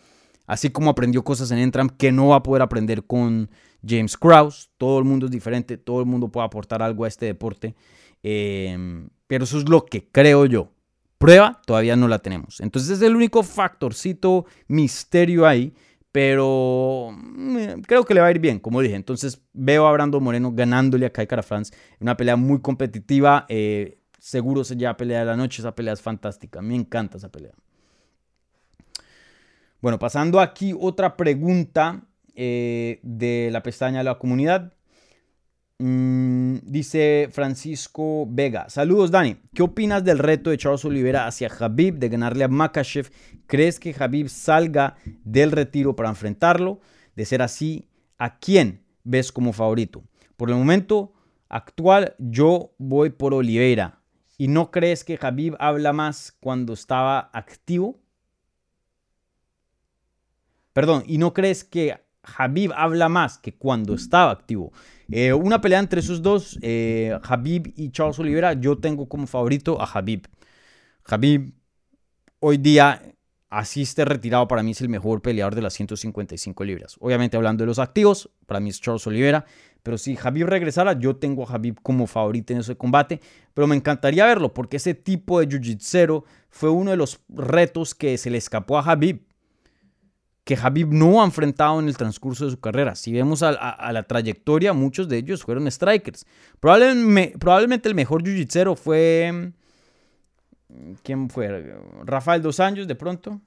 [0.47, 3.51] así como aprendió cosas en Entram que no va a poder aprender con
[3.87, 4.71] James Krause.
[4.79, 7.75] Todo el mundo es diferente, todo el mundo puede aportar algo a este deporte.
[8.23, 10.73] Eh, pero eso es lo que creo yo.
[11.19, 12.61] Prueba todavía no la tenemos.
[12.61, 15.73] Entonces es el único factorcito misterio ahí,
[16.13, 18.95] pero mm, creo que le va a ir bien, como dije.
[18.95, 21.75] Entonces veo a Brando Moreno ganándole a Kai France.
[22.01, 23.47] Una pelea muy competitiva.
[23.49, 25.63] Eh, seguro se lleva pelea de la noche.
[25.63, 26.61] Esa pelea es fantástica.
[26.61, 27.53] Me encanta esa pelea.
[29.87, 32.03] Bueno, pasando aquí otra pregunta
[32.35, 34.73] eh, de la pestaña de la comunidad.
[35.79, 38.69] Mm, dice Francisco Vega.
[38.69, 39.37] Saludos, Dani.
[39.55, 43.13] ¿Qué opinas del reto de Charles Oliveira hacia Habib de ganarle a Makachev?
[43.47, 46.81] ¿Crees que Habib salga del retiro para enfrentarlo?
[47.15, 47.87] De ser así,
[48.19, 50.03] ¿a quién ves como favorito?
[50.37, 51.13] Por el momento
[51.49, 54.01] actual, yo voy por Oliveira.
[54.37, 58.01] ¿Y no crees que Habib habla más cuando estaba activo?
[60.77, 64.75] Perdón, ¿y no crees que Habib habla más que cuando estaba activo?
[65.11, 69.81] Eh, una pelea entre esos dos, eh, Habib y Charles Oliveira, yo tengo como favorito
[69.81, 70.29] a Habib.
[71.07, 71.55] Habib
[72.41, 73.01] hoy día,
[73.49, 76.97] así esté retirado, para mí es el mejor peleador de las 155 libras.
[77.01, 79.47] Obviamente hablando de los activos, para mí es Charles Oliveira.
[79.83, 83.23] Pero si Habib regresara, yo tengo a Habib como favorito en ese combate.
[83.55, 88.19] Pero me encantaría verlo porque ese tipo de jiu-jitsu fue uno de los retos que
[88.19, 89.26] se le escapó a Habib.
[90.47, 92.95] Que Habib no ha enfrentado en el transcurso de su carrera.
[92.95, 96.25] Si vemos a, la trayectoria, muchos de ellos fueron strikers.
[96.61, 99.53] Probablemente, el mejor jiu-jitsu fue.
[101.03, 101.75] ¿Quién fue?
[102.05, 103.41] Rafael Dos Años, de pronto.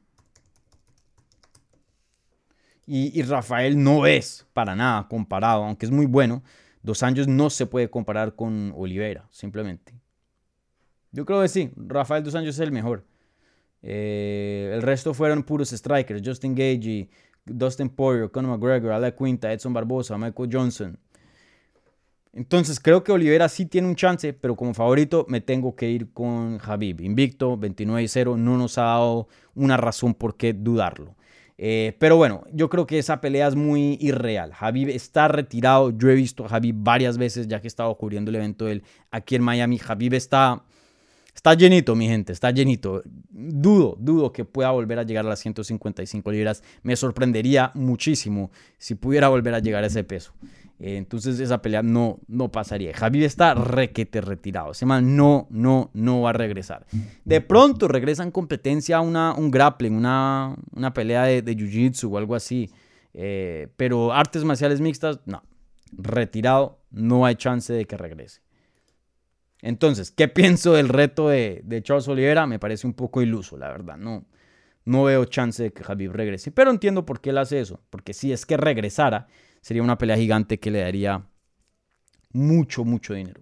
[2.86, 6.44] Y, Rafael no es para nada comparado, aunque es muy bueno.
[6.84, 9.94] Dos años no se puede comparar con Oliveira, simplemente.
[11.14, 13.06] Yo creo que sí, Rafael Dos Años es el mejor.
[13.82, 17.10] Eh, el resto fueron puros strikers: Justin Gage,
[17.46, 21.00] Dustin Poirier, Conor McGregor, Alec Quinta, Edson Barbosa, Michael Johnson.
[22.32, 26.14] Entonces creo que Oliveira sí tiene un chance, pero como favorito me tengo que ir
[26.14, 27.02] con Habib.
[27.02, 31.16] Invicto, 29-0, no nos ha dado una razón por qué dudarlo.
[31.62, 34.54] Eh, pero bueno, yo creo que esa pelea es muy irreal.
[34.54, 35.90] Javib está retirado.
[35.90, 38.74] Yo he visto a Javib varias veces ya que he estado cubriendo el evento de
[38.74, 39.78] él aquí en Miami.
[39.78, 40.64] Javib está,
[41.40, 43.02] está llenito, mi gente, está llenito.
[43.30, 46.64] Dudo, dudo que pueda volver a llegar a las 155 libras.
[46.84, 50.34] Me sorprendería muchísimo si pudiera volver a llegar a ese peso.
[50.80, 52.94] Eh, entonces esa pelea no, no pasaría.
[52.94, 54.72] Javier está requete retirado.
[54.72, 56.86] Ese man no, no, no va a regresar.
[57.24, 62.36] De pronto regresa en competencia una, un grappling, una, una pelea de, jiu-jitsu o algo
[62.36, 62.70] así.
[63.14, 65.42] Eh, pero artes marciales mixtas, no.
[65.94, 68.42] Retirado, no hay chance de que regrese.
[69.62, 72.48] Entonces, ¿qué pienso del reto de, de Charles Oliveira?
[72.48, 73.98] Me parece un poco iluso, la verdad.
[73.98, 74.26] No,
[74.86, 76.52] no veo chance de que Javier regrese.
[76.52, 77.82] Pero entiendo por qué él hace eso.
[77.90, 79.28] Porque si es que regresara,
[79.62, 81.26] Sería una pelea gigante que le daría
[82.32, 83.42] mucho, mucho dinero.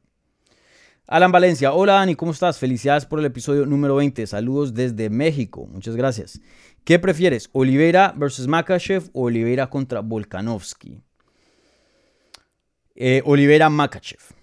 [1.07, 2.59] Alan Valencia, hola Dani, ¿cómo estás?
[2.59, 4.27] Felicidades por el episodio número 20.
[4.27, 5.65] Saludos desde México.
[5.67, 6.41] Muchas gracias.
[6.83, 7.49] ¿Qué prefieres?
[7.53, 11.01] ¿Oliveira versus Makachev o Oliveira contra Volkanovski?
[12.95, 14.36] Eh, Oliveira Makachev.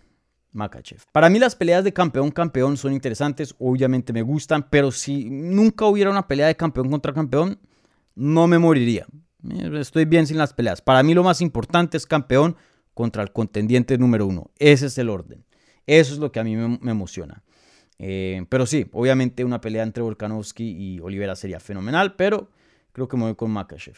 [0.54, 1.02] Makachev.
[1.12, 5.84] Para mí las peleas de campeón campeón son interesantes, obviamente me gustan, pero si nunca
[5.84, 7.58] hubiera una pelea de campeón contra campeón,
[8.14, 9.06] no me moriría.
[9.74, 10.80] Estoy bien sin las peleas.
[10.80, 12.56] Para mí lo más importante es campeón
[12.94, 14.50] contra el contendiente número uno.
[14.58, 15.44] Ese es el orden.
[15.86, 17.42] Eso es lo que a mí me, emociona.
[17.98, 22.48] Eh, pero sí, obviamente una pelea entre Volkanovski y Olivera sería fenomenal, pero
[22.92, 23.96] creo que me voy con Makachev.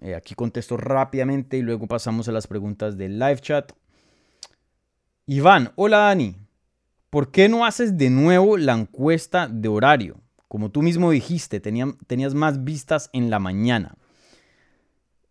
[0.00, 3.72] Eh, aquí contesto rápidamente y luego pasamos a las preguntas del live chat.
[5.30, 6.36] Iván, hola Dani.
[7.10, 10.22] ¿Por qué no haces de nuevo la encuesta de horario?
[10.48, 13.94] Como tú mismo dijiste, tenías más vistas en la mañana.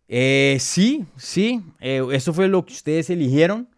[0.06, 3.70] Eh, sí, sí, eh, eso fue lo que ustedes eligieron.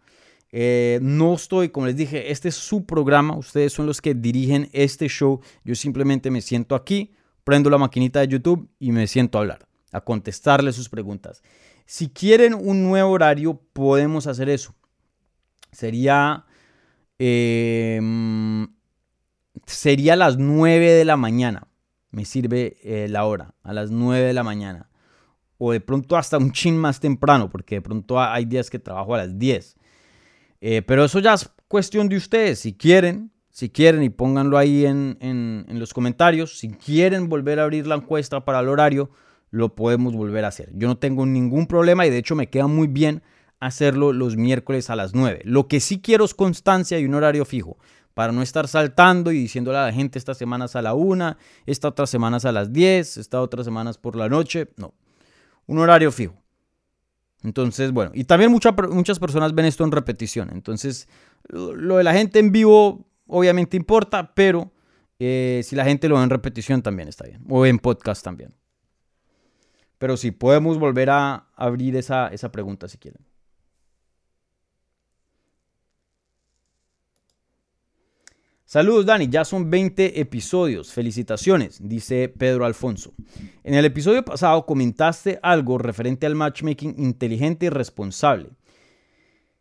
[0.51, 4.69] Eh, no estoy, como les dije, este es su programa, ustedes son los que dirigen
[4.73, 5.41] este show.
[5.63, 9.65] Yo simplemente me siento aquí, prendo la maquinita de YouTube y me siento a hablar,
[9.91, 11.41] a contestarle sus preguntas.
[11.87, 14.75] Si quieren un nuevo horario, podemos hacer eso.
[15.71, 16.45] Sería
[19.65, 21.67] sería a las 9 de la mañana.
[22.11, 24.89] Me sirve eh, la hora, a las 9 de la mañana.
[25.57, 29.13] O de pronto hasta un chin más temprano, porque de pronto hay días que trabajo
[29.15, 29.77] a las 10.
[30.61, 32.59] Eh, pero eso ya es cuestión de ustedes.
[32.59, 36.57] Si quieren, si quieren, y pónganlo ahí en, en los comentarios.
[36.57, 39.11] Si quieren volver a abrir la encuesta para el horario,
[39.51, 40.69] lo podemos volver a hacer.
[40.73, 43.21] Yo no tengo ningún problema y de hecho me queda muy bien
[43.61, 45.43] hacerlo los miércoles a las 9.
[45.45, 47.77] Lo que sí quiero es constancia y un horario fijo
[48.13, 51.91] para no estar saltando y diciéndole a la gente estas semanas a la una, estas
[51.91, 54.67] otras semanas a las 10, estas otras semanas por la noche.
[54.75, 54.93] No,
[55.67, 56.35] un horario fijo.
[57.43, 60.49] Entonces, bueno, y también muchas personas ven esto en repetición.
[60.51, 61.07] Entonces,
[61.47, 64.71] lo de la gente en vivo obviamente importa, pero
[65.19, 67.41] eh, si la gente lo ve en repetición también está bien.
[67.49, 68.53] O en podcast también.
[69.97, 73.21] Pero sí, podemos volver a abrir esa, esa pregunta si quieren.
[78.71, 83.11] Saludos Dani, ya son 20 episodios, felicitaciones, dice Pedro Alfonso.
[83.65, 88.51] En el episodio pasado comentaste algo referente al matchmaking inteligente y responsable.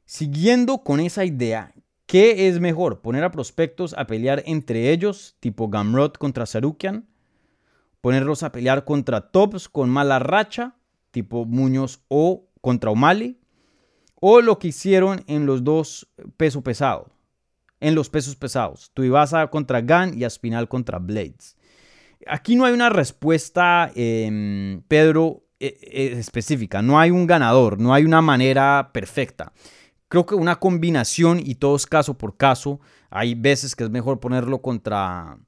[0.04, 1.74] Siguiendo con esa idea,
[2.06, 3.00] ¿qué es mejor?
[3.00, 7.08] ¿Poner a prospectos a pelear entre ellos, tipo Gamrot contra Sarukian?
[8.00, 10.76] ¿Ponerlos a pelear contra tops con mala racha,
[11.10, 13.40] tipo Muñoz o contra O'Malley?
[14.20, 17.10] ¿O lo que hicieron en los dos peso pesado?
[17.80, 18.90] En los pesos pesados.
[18.94, 21.56] Tuivasa contra Gan y Aspinal contra Blades.
[22.26, 26.82] Aquí no hay una respuesta, em, Pedro, e, e, específica.
[26.82, 29.52] No hay un ganador, no hay una manera perfecta.
[30.08, 32.80] Creo que una combinación y todo es caso por caso.
[33.10, 35.38] Hay veces que es mejor ponerlo contra,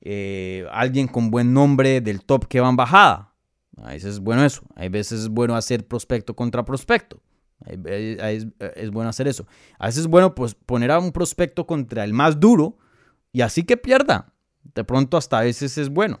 [0.00, 3.32] eh, alguien con buen nombre del top que va en bajada.
[3.82, 4.62] A veces es bueno eso.
[4.76, 7.20] Hay veces es bueno hacer prospecto contra prospecto.
[7.66, 9.46] Es, bueno hacer eso.
[9.78, 12.76] A veces es bueno pues, poner a un prospecto contra el más duro
[13.32, 14.32] y así que pierda.
[14.74, 16.20] De pronto hasta a veces es bueno.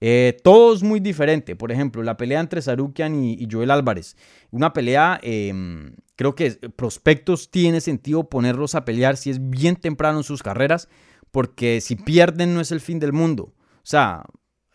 [0.00, 1.56] Eh, todo es muy diferente.
[1.56, 4.16] Por ejemplo, la pelea entre Sarukian y, Joel Álvarez.
[4.50, 10.18] Una pelea, em, creo que prospectos tiene sentido ponerlos a pelear si es bien temprano
[10.18, 10.88] en sus carreras,
[11.30, 13.54] porque si pierden no es el fin del mundo.
[13.76, 14.24] O sea,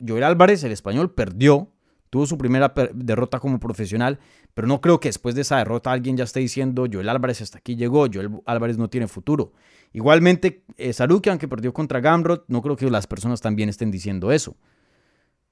[0.05, 1.71] Joel Álvarez, el español, perdió,
[2.09, 4.19] tuvo su primera derrota como profesional,
[4.53, 7.59] pero no creo que después de esa derrota alguien ya esté diciendo Joel Álvarez hasta
[7.59, 9.53] aquí llegó, Joel Álvarez no tiene futuro.
[9.93, 14.31] Igualmente, eh, Sarukian, que perdió contra Gamrot, no creo que las personas también estén diciendo
[14.31, 14.55] eso.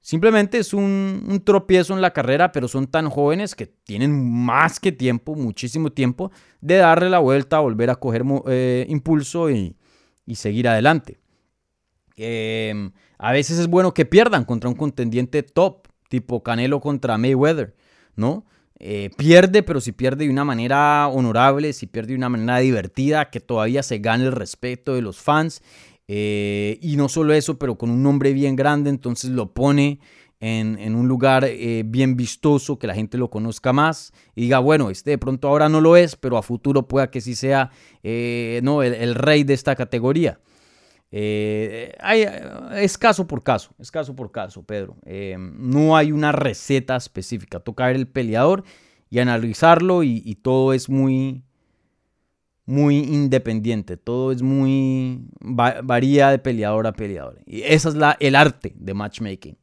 [0.00, 4.92] Simplemente es un, tropiezo en la carrera, pero son tan jóvenes que tienen más que
[4.92, 9.76] tiempo, muchísimo tiempo, de darle la vuelta, volver a coger eh, impulso y,
[10.34, 11.18] seguir adelante.
[12.16, 17.74] Em, a veces es bueno que pierdan contra un contendiente top, tipo Canelo contra Mayweather,
[18.16, 18.44] ¿no?
[18.80, 23.28] Eh, pierde, pero si pierde de una manera honorable, si pierde de una manera divertida,
[23.28, 25.62] que todavía se gane el respeto de los fans
[26.06, 29.98] eh, y no solo eso, pero con un nombre bien grande, entonces lo pone
[30.40, 34.90] en, un lugar eh, bien vistoso, que la gente lo conozca más y diga, bueno,
[34.90, 37.72] este de pronto ahora no lo es, pero a futuro pueda que sí sea
[38.62, 40.38] no, el, rey de esta categoría.
[41.10, 42.26] Hay,
[42.76, 44.96] es caso por caso, es caso por caso, Pedro.
[45.30, 48.64] no hay una receta específica, toca ver el peleador
[49.10, 51.42] y analizarlo y todo es muy,
[52.68, 57.40] muy independiente, todo es muy varía de peleador a peleador.
[57.46, 59.56] Y esa es la, el arte de matchmaking.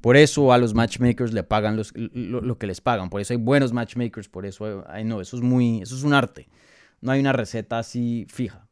[0.00, 3.38] Por eso a los matchmakers le pagan los, lo, que les pagan, por eso hay
[3.38, 6.48] buenos matchmakers, por eso hay, no, eso es muy eso es un arte.
[7.02, 8.66] No hay una receta así fija.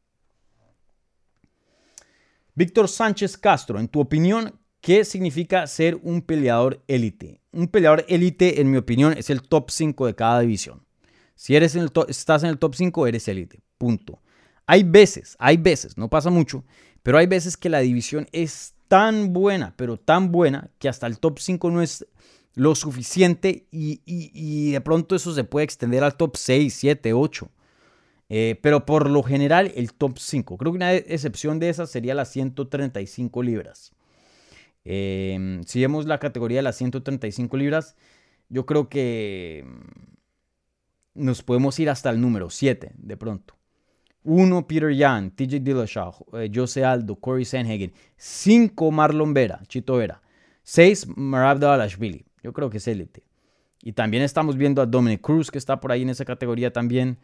[2.56, 7.42] Víctor Sánchez Castro, en tu opinión, ¿qué significa ser un peleador élite?
[7.52, 10.82] Un peleador élite, en mi opinión, es el top 5 de cada división.
[11.34, 13.60] Si eres en el estás en el top 5, eres élite.
[13.76, 14.22] Punto.
[14.66, 16.64] Hay veces, hay veces, no pasa mucho,
[17.02, 21.18] pero hay veces que la división es tan buena, pero tan buena, que hasta el
[21.18, 22.06] top 5 no es
[22.54, 27.50] lo suficiente y, de pronto eso se puede extender al top 6, 7, 8.
[28.28, 30.56] Pero por lo general el top 5.
[30.56, 33.92] Creo que una excepción de esas sería las 135 libras.
[34.84, 37.96] Em, si vemos la categoría de las 135 libras,
[38.48, 39.64] yo creo que
[41.14, 43.56] nos podemos ir hasta el número 7 de pronto.
[44.22, 44.66] 1.
[44.66, 47.92] Peter Yan, TJ Dillashaw, eh, Jose Aldo, Corey Sanhagen.
[48.16, 48.90] 5.
[48.90, 50.20] Marlon Vera, Chito Vera.
[50.62, 51.16] 6.
[51.16, 52.24] Marab Dalashvili.
[52.42, 53.24] Yo creo que es élite.
[53.82, 57.18] Y también estamos viendo a Dominic Cruz, que está por ahí en esa categoría también.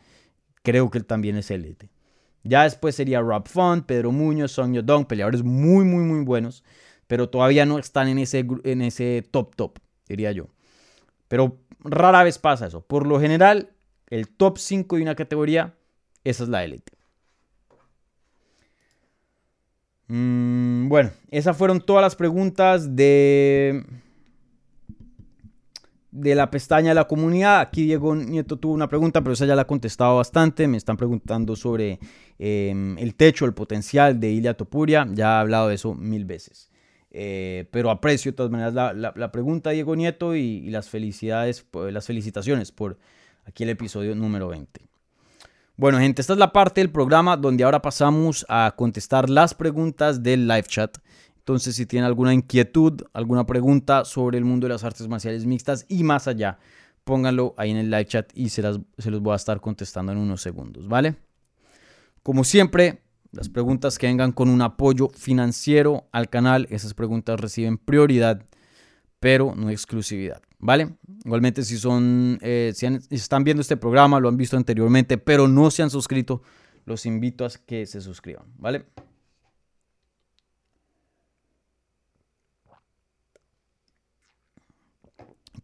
[0.62, 1.90] Creo que él también es élite.
[2.44, 6.64] Ya después sería Rob Font, Pedro Muñoz, Song Yodong, peleadores muy, muy, muy buenos.
[7.06, 10.48] Pero todavía no están en ese, en ese top, top, diría yo.
[11.28, 12.80] Pero rara vez pasa eso.
[12.82, 13.70] Por lo general,
[14.08, 15.74] el top 5 de una categoría,
[16.24, 16.92] esa es la élite.
[20.08, 23.82] Mm, bueno, esas fueron todas las preguntas de,
[26.12, 27.60] de la pestaña de la comunidad.
[27.60, 30.68] Aquí Diego Nieto tuvo una pregunta, pero esa ya la ha contestado bastante.
[30.68, 31.98] Me están preguntando sobre
[32.38, 35.08] em, el techo, el potencial de Ilia Topuria.
[35.10, 36.70] Ya he hablado de eso mil veces.
[37.10, 42.72] Eh, pero aprecio de todas maneras la, pregunta, Diego Nieto, y, las felicidades, las felicitaciones
[42.72, 42.98] por
[43.44, 44.80] aquí el episodio número 20.
[45.76, 50.22] Bueno, gente, esta es la parte del programa donde ahora pasamos a contestar las preguntas
[50.22, 50.98] del live chat.
[51.42, 55.86] Entonces, si tienen alguna inquietud, alguna pregunta sobre el mundo de las artes marciales mixtas
[55.88, 56.58] y más allá,
[57.02, 60.12] pónganlo ahí en el live chat y se, las, se los voy a estar contestando
[60.12, 61.16] en unos segundos, ¿vale?
[62.22, 63.02] Como siempre,
[63.32, 68.46] las preguntas que vengan con un apoyo financiero al canal, esas preguntas reciben prioridad,
[69.18, 70.40] pero no exclusividad.
[70.64, 70.94] ¿Vale?
[71.24, 75.72] Igualmente, si son, eh, si, están viendo este programa, lo han visto anteriormente, pero no
[75.72, 76.42] se han suscrito,
[76.84, 78.86] los invito a que se suscriban, ¿vale?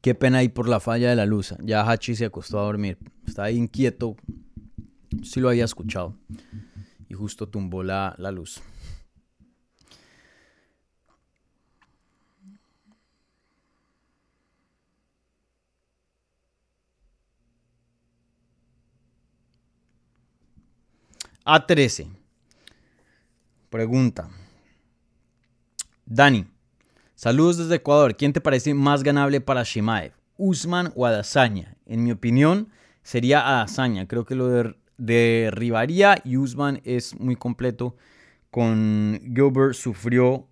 [0.01, 1.55] Qué pena ahí por la falla de la luz.
[1.63, 2.99] Ya Hachi se acostó a dormir.
[3.27, 4.17] Está ahí inquieto.
[5.23, 6.17] Sí lo había escuchado.
[7.09, 8.63] Y justo tumbó la, la luz.
[21.45, 22.07] A13.
[23.71, 24.29] Pregunta.
[26.05, 26.47] Dani.
[27.19, 28.17] Saludos desde Ecuador.
[28.17, 30.13] ¿Quién te parece más ganable para Shimaev?
[30.37, 31.75] ¿Usman o Adazaña?
[31.85, 32.69] En mi opinión,
[33.03, 34.07] sería Adazaña.
[34.07, 37.97] Creo que lo derribaría y Usman es muy completo.
[38.53, 40.47] Con Gilbert sufrió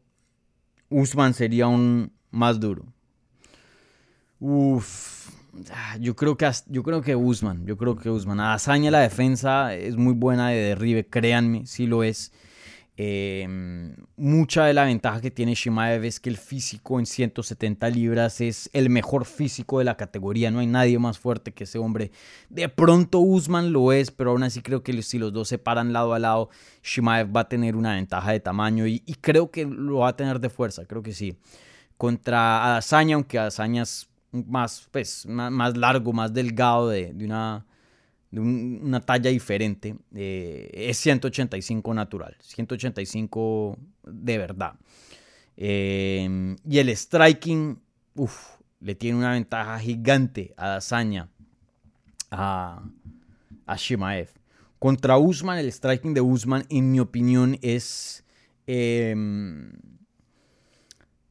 [0.90, 2.84] Usman sería un más duro.
[4.40, 5.30] Uf,
[5.70, 8.40] ah, yo creo que yo creo que Usman, yo creo que Usman.
[8.40, 12.32] Hazaña la defensa es muy buena de derribe, créanme, sí lo es.
[12.99, 18.40] Em, mucha de la ventaja que tiene Shimaev es que el físico en 170 libras
[18.40, 20.51] es el mejor físico de la categoría.
[20.51, 22.11] No hay nadie más fuerte que ese hombre.
[22.49, 25.92] De pronto Usman lo es, pero aún así creo que si los dos se paran
[25.92, 26.49] lado a lado,
[26.82, 30.40] Shimaev va a tener una ventaja de tamaño y, creo que lo va a tener
[30.40, 30.86] de fuerza.
[30.86, 31.36] Creo que sí.
[31.99, 37.66] Contra Adazaña, aunque Adazaña es más, pues, más, largo, más delgado de una
[38.30, 39.96] de una talla diferente.
[40.14, 44.74] Eh, es 185 natural, 185 de verdad.
[45.56, 47.80] Eh, y el striking,
[48.80, 51.28] le tiene una ventaja gigante a Dazaña,
[52.30, 52.82] a,
[53.66, 54.30] a Shimaev.
[54.78, 58.24] Contra Usman, el striking de Usman, en mi opinión, es...
[58.66, 59.72] Em,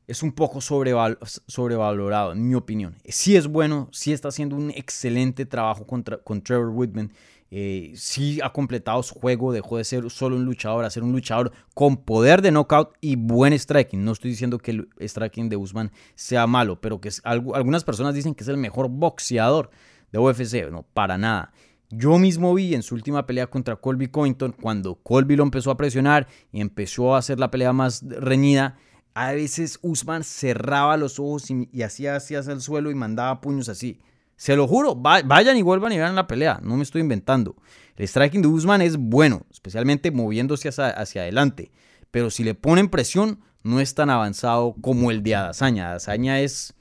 [0.07, 2.95] es un poco sobrevalorado, en mi opinión.
[3.05, 7.11] Sí es bueno, sí está haciendo un excelente trabajo contra, con Trevor Whitman.
[7.51, 11.11] Eh, sí ha completado su juego, dejó de ser solo un luchador a ser un
[11.11, 14.03] luchador con poder de knockout y buen striking.
[14.03, 18.35] No estoy diciendo que el striking de Usman sea malo, pero que algunas personas dicen
[18.35, 19.69] que es el mejor boxeador
[20.11, 20.69] de UFC.
[20.69, 21.53] No, para nada.
[21.89, 25.77] Yo mismo vi en su última pelea contra Colby Covington, cuando Colby lo empezó a
[25.77, 28.77] presionar y empezó a hacer la pelea más reñida,
[29.15, 33.69] a veces Usman cerraba los ojos y, hacía así hacia el suelo y mandaba puños
[33.69, 34.01] así.
[34.35, 37.55] Se lo juro, vayan y vuelvan y vean la pelea, no me estoy inventando.
[37.95, 41.71] El striking de Usman es bueno, especialmente moviéndose hacia, adelante,
[42.11, 45.91] pero si le ponen presión, no es tan avanzado como el de Adazaña.
[45.91, 46.73] Adazaña es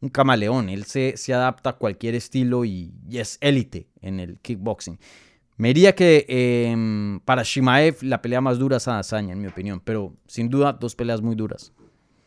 [0.00, 4.98] un camaleón, él se adapta a cualquier estilo y, es élite en el kickboxing.
[5.56, 9.80] Me diría que em, para Shimaev la pelea más dura es Adazaña, en mi opinión,
[9.84, 11.72] pero sin duda dos peleas muy duras.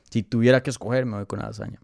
[0.10, 1.82] Si tuviera que escoger, me voy con Adazaña.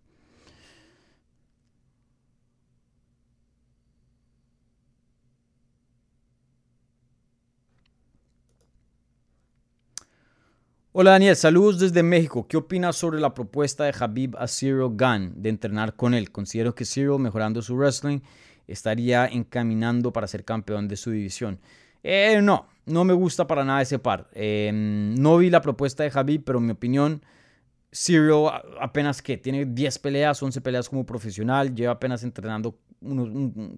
[10.95, 12.47] Hola Daniel, saludos desde México.
[12.47, 16.31] ¿Qué opinas sobre la propuesta de Habib a Cyril Gunn de entrenar con él?
[16.31, 18.19] Considero que Cyril, mejorando su wrestling,
[18.68, 21.59] estaría encaminando para ser campeón de su división.
[22.03, 24.30] Eh, no, no me gusta para nada ese par.
[24.34, 27.22] Em, no vi la propuesta de Habib, pero en mi opinión
[27.93, 28.47] Cyril
[28.82, 32.80] apenas que tiene 10 peleas, 11 peleas como profesional, lleva apenas entrenando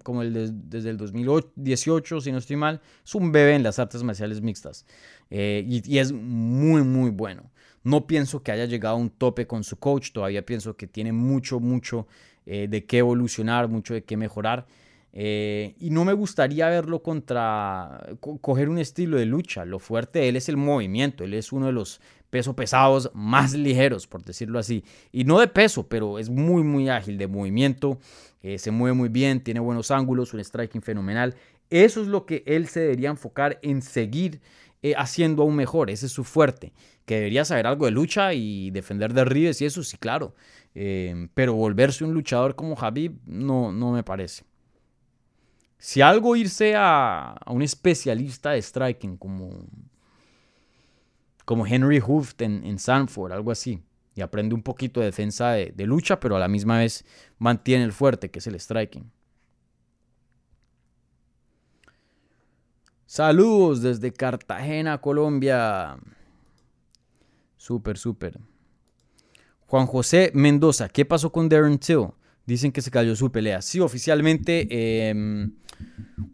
[0.04, 4.04] como el desde el 2018, si no estoy mal, es un bebé en las artes
[4.04, 4.86] marciales mixtas
[5.30, 7.52] eh, y, es muy, muy bueno.
[7.84, 11.12] No pienso que haya llegado a un tope con su coach, todavía pienso que tiene
[11.12, 12.08] mucho, mucho
[12.46, 14.68] eh, de qué evolucionar, mucho de qué mejorar.
[15.14, 19.66] Eh, y no me gustaría verlo contra, coger un estilo de lucha.
[19.66, 21.24] Lo fuerte de él es el movimiento.
[21.24, 24.84] Él es uno de los peso pesados más ligeros, por decirlo así.
[25.12, 27.98] Y no de peso, pero es muy, muy ágil de movimiento.
[28.44, 31.34] Eh, se mueve muy bien, tiene buenos ángulos, un striking fenomenal.
[31.72, 34.42] Eso es lo que él se debería enfocar en seguir
[34.98, 35.90] haciendo aún mejor.
[35.90, 36.74] Ese es su fuerte.
[37.06, 40.36] Que debería saber algo de lucha y defender de Rives y eso sí, claro.
[40.76, 44.44] Eh, pero volverse un luchador como Habib no, no me parece.
[45.78, 49.66] Si algo irse a, a un especialista de striking como
[51.46, 53.82] como Henry Hooft en, Sanford, algo así.
[54.16, 57.06] Y aprende un poquito de defensa de, lucha, pero a la misma vez
[57.38, 59.12] mantiene el fuerte, que es el striking.
[63.06, 65.98] Saludos desde Cartagena, Colombia.
[67.58, 68.40] Súper, súper.
[69.68, 72.08] Juan José Mendoza, ¿qué pasó con Darren Till?
[72.46, 73.62] Dicen que se cayó su pelea.
[73.62, 74.68] Sí, oficialmente,
[75.10, 75.52] em,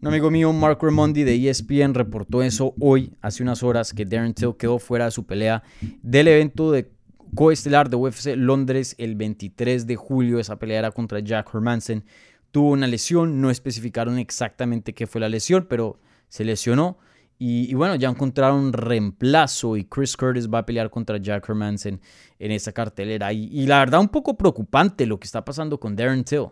[0.01, 4.33] un amigo mío, Mark Ramondi de ESPN, reportó eso hoy, hace unas horas, que Darren
[4.33, 5.63] Till quedó fuera de su pelea
[6.01, 6.91] del evento de
[7.33, 10.39] coestelar de UFC Londres el 23 de julio.
[10.39, 12.03] Esa pelea era contra Jack Hermansen.
[12.51, 16.97] Tuvo una lesión, no especificaron exactamente qué fue la lesión, pero se lesionó.
[17.43, 21.99] Y, bueno, ya encontraron reemplazo y Chris Curtis va a pelear contra Jack Hermansen
[22.37, 23.33] en esa cartelera.
[23.33, 26.49] Y, la verdad, un poco preocupante lo que está pasando con Darren Till.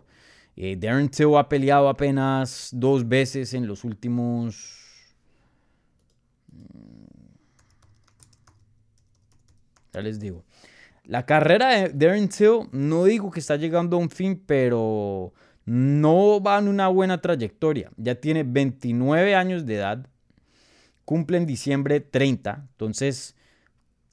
[0.56, 5.14] Eh, Darren Till ha peleado apenas dos veces en los últimos.
[6.50, 7.04] Mm,
[9.92, 10.42] ya les digo.
[11.04, 15.32] La carrera de Darren Till, no digo que está llegando a un fin, pero
[15.64, 17.92] no va en una buena trayectoria.
[17.96, 20.09] Ya tiene 29 años de edad
[21.10, 23.34] cumple en diciembre 30, entonces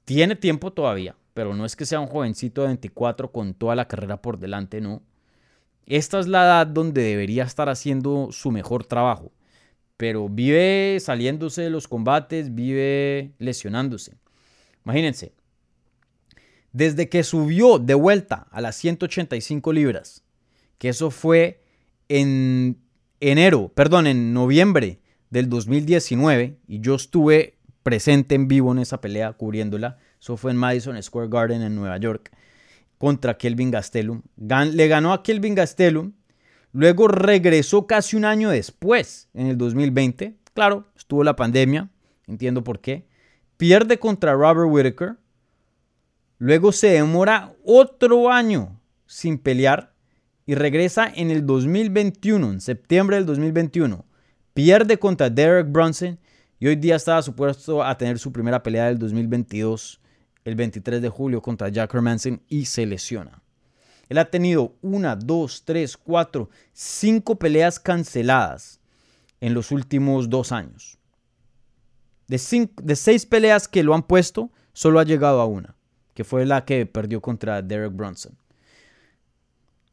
[0.04, 3.86] tiene tiempo todavía, pero no es que sea un jovencito de 24 con toda la
[3.86, 5.00] carrera por delante, no.
[5.86, 9.30] Esta es la edad donde debería estar haciendo su mejor trabajo,
[9.96, 14.16] pero vive saliéndose de los combates, vive lesionándose.
[14.84, 15.34] Imagínense,
[16.72, 20.24] Desde que subió de vuelta a las 185 libras,
[20.78, 21.62] que eso fue
[22.08, 22.76] en
[23.20, 24.98] enero, perdón, en noviembre
[25.30, 30.56] del 2019, y yo estuve presente en vivo en esa pelea cubriéndola, eso fue en
[30.56, 32.30] Madison Square Garden en Nueva York,
[32.98, 34.22] contra Kelvin Gastelum.
[34.36, 36.12] le ganó a Kelvin Gastelum,
[36.72, 41.88] luego regresó casi un año después, en el 2020, claro, estuvo la pandemia,
[42.26, 43.06] entiendo por qué,
[43.56, 45.16] pierde contra Robert Whitaker,
[46.38, 49.92] luego se demora otro año sin pelear
[50.46, 54.04] y regresa en el 2021, en septiembre del 2021.
[54.54, 56.18] Pierde contra Derek Brunson
[56.58, 60.00] y hoy día estaba supuesto a tener su primera pelea del 2022,
[60.44, 63.42] el 23 de julio contra Jack Hermanson y se lesiona.
[64.08, 68.80] Él ha tenido una, dos, tres, cuatro, cinco peleas canceladas
[69.40, 70.98] en los últimos dos años.
[72.26, 72.40] De,
[72.82, 75.76] de seis peleas que lo han puesto, solo ha llegado a una,
[76.14, 78.36] que fue la que perdió contra Derek Brunson.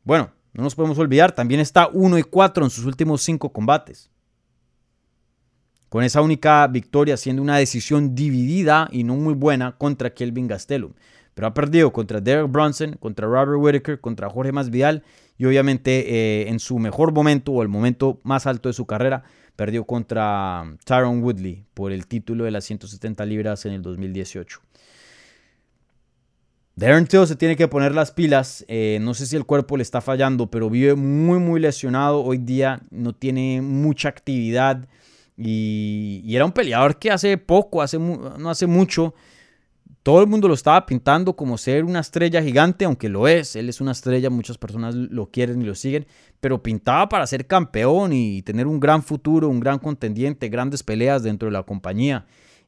[0.04, 4.10] Bueno, no nos podemos olvidar, también está 1 y 4 en sus últimos 5 combates.
[5.90, 10.94] Con esa única victoria siendo una decisión dividida y no muy buena contra Kelvin Gastelum.
[11.34, 15.04] Pero ha perdido contra Derek Brunson, contra Robert Whitaker, contra Jorge Masvidal
[15.38, 19.24] y obviamente eh, en su mejor momento o el momento más alto de su carrera
[19.56, 24.62] perdió contra Tyron Woodley por el título de las 170 libras en el 2018.
[26.78, 28.66] Darren Till se tiene que poner las pilas.
[28.68, 32.22] Eh, no sé si el cuerpo le está fallando, pero vive muy, muy lesionado.
[32.22, 34.86] Hoy día no tiene mucha actividad.
[35.38, 39.14] Y, era un peleador que hace poco, hace, no hace mucho,
[40.04, 43.56] todo el mundo lo estaba pintando como ser una estrella gigante, aunque lo es.
[43.56, 46.06] Él es una estrella, muchas personas lo quieren y lo siguen.
[46.40, 51.24] Pero pintaba para ser campeón y tener un gran futuro, un gran contendiente, grandes peleas
[51.24, 52.26] dentro de la compañía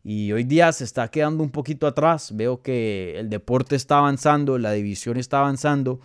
[0.10, 2.32] y hoy día se está quedando un poquito atrás.
[2.34, 6.00] Veo que el deporte está avanzando, la división está avanzando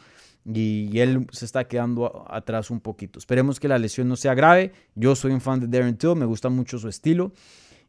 [0.44, 3.18] y, él se está quedando atrás un poquito.
[3.18, 4.72] Esperemos que la lesión no sea grave.
[4.94, 7.32] Yo soy un fan de Darren Till, me gusta mucho su estilo.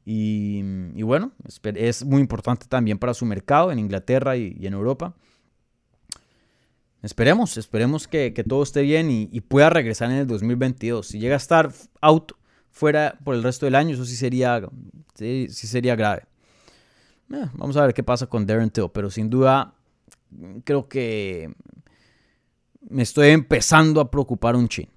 [0.05, 0.61] Y,
[1.01, 1.31] bueno,
[1.63, 5.15] es muy importante también para su mercado en Inglaterra y, en Europa.
[7.01, 11.07] Esperemos, esperemos que, todo esté bien y, y, pueda regresar en el 2022.
[11.07, 12.33] Si llega a estar out
[12.73, 14.61] fuera por el resto del año, eso sí sería,
[15.13, 16.23] sí, sería grave.
[17.31, 19.73] Eh, vamos a ver qué pasa con Darren Till, pero sin duda
[20.65, 21.53] creo que
[22.89, 24.89] me estoy empezando a preocupar un chin.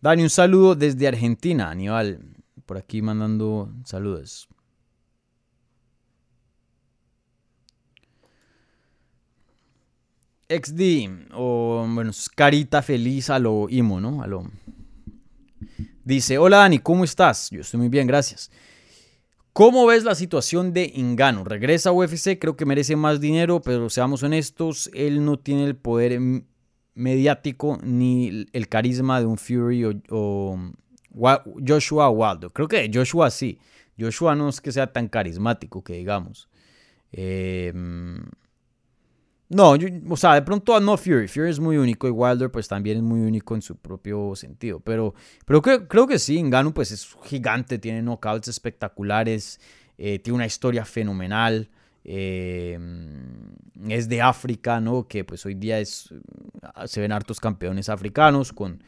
[0.00, 2.20] Dani, un saludo desde Argentina, Aníbal.
[2.64, 4.48] Por aquí mandando saludos.
[10.48, 14.22] XD, o bueno, carita feliz a lo Imo, ¿no?
[14.22, 14.48] A lo...
[16.06, 17.50] Dice, hola Dani, ¿cómo estás?
[17.50, 18.48] Yo estoy muy bien, gracias.
[19.52, 21.42] ¿Cómo ves la situación de Ingano?
[21.42, 25.74] Regresa a UFC, creo que merece más dinero, pero seamos honestos, él no tiene el
[25.74, 26.20] poder
[26.94, 30.56] mediático ni el carisma de un Fury o,
[31.66, 32.50] Joshua Waldo.
[32.50, 33.58] Creo que Joshua sí.
[33.98, 36.48] Joshua no es que sea tan carismático que digamos.
[37.10, 37.72] Eh,
[39.48, 39.76] no,
[40.08, 41.28] o sea, de pronto no Fury.
[41.28, 44.80] Fury es muy único y Wilder pues también es muy único en su propio sentido.
[44.80, 49.60] Pero, pero creo, que sí, Ngannou pues es gigante, tiene knockouts espectaculares,
[49.98, 51.70] eh, tiene una historia fenomenal.
[52.04, 52.78] Eh,
[53.88, 55.06] es de África, ¿no?
[55.06, 58.82] Que pues hoy día se ven hartos campeones africanos con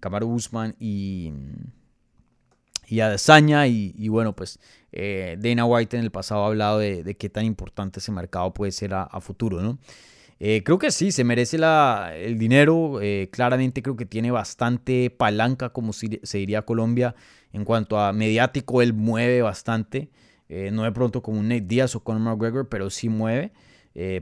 [0.00, 1.32] Kamaru Usman y,
[2.88, 3.66] y Adesanya.
[3.66, 4.58] Y, y bueno, pues
[4.96, 8.70] eh, Dana White en el pasado ha hablado de, qué tan importante ese mercado puede
[8.70, 9.78] ser a, futuro, ¿no?
[10.38, 13.00] Eh, creo que sí, se merece el dinero.
[13.02, 17.16] Eh, claramente creo que tiene bastante palanca, como se diría Colombia,
[17.52, 20.10] en cuanto a mediático, él mueve bastante.
[20.48, 23.52] no de pronto como un Nate Diaz o Conor McGregor, pero sí mueve.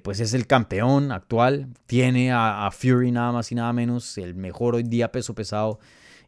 [0.03, 1.69] pues es el campeón actual.
[1.87, 5.81] Tiene a, Fury nada más y nada menos, el mejor hoy día peso pesado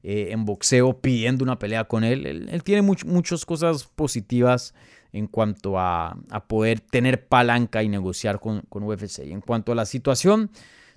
[0.06, 2.26] eh, en boxeo pidiendo una pelea con él.
[2.26, 4.74] Él, tiene muchas cosas positivas
[5.12, 9.20] en cuanto a, poder tener palanca y negociar con, con UFC.
[9.24, 10.50] Y en cuanto a la situación,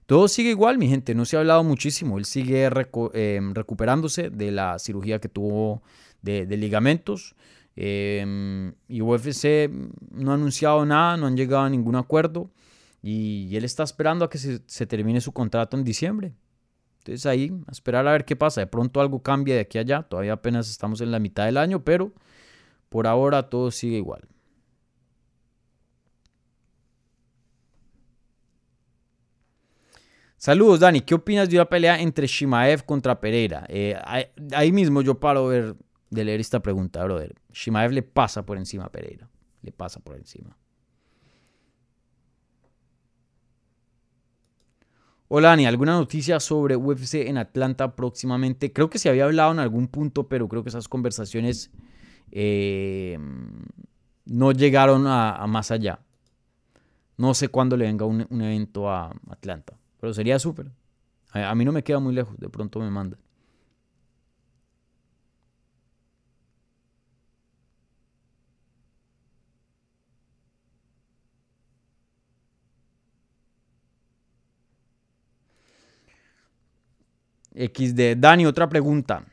[0.08, 1.16] todo sigue igual, mi gente.
[1.16, 2.18] No se ha hablado muchísimo.
[2.18, 2.70] Él sigue
[3.14, 5.82] em, recuperándose de la cirugía que tuvo
[6.22, 7.34] de, ligamentos.
[7.78, 9.72] Em, y UFC
[10.12, 12.52] no ha anunciado nada, no han llegado a ningún acuerdo.
[13.02, 16.34] Y, él está esperando a que se termine su contrato en diciembre.
[17.08, 18.60] Entonces ahí, a esperar a ver qué pasa.
[18.60, 20.04] De pronto algo cambia de aquí a allá.
[20.04, 22.12] Todavía apenas estamos en la mitad del año, pero
[22.90, 24.28] por ahora todo sigue igual.
[30.36, 31.02] Saludos, Dani.
[31.02, 33.66] ¿Qué opinas de una pelea entre Shimaev contra Pereira?
[33.70, 33.98] Eh,
[34.54, 35.76] ahí, mismo yo paro de
[36.12, 37.34] leer esta pregunta, brother.
[37.54, 39.30] Shimaev le pasa por encima a Pereira.
[39.62, 40.58] Le pasa por encima.
[45.30, 48.72] Hola Dani, ¿alguna noticia sobre UFC en Atlanta próximamente?
[48.72, 51.70] Creo que se había hablado en algún punto, pero creo que esas conversaciones
[52.32, 53.20] eh,
[54.26, 56.00] no llegaron a, más allá.
[57.18, 59.78] No sé cuándo le venga un evento a Atlanta.
[60.00, 60.72] Pero sería súper.
[61.32, 63.18] A, mí no me queda muy lejos, de pronto me manda.
[77.58, 78.18] XD.
[78.18, 79.26] Dani, otra pregunta.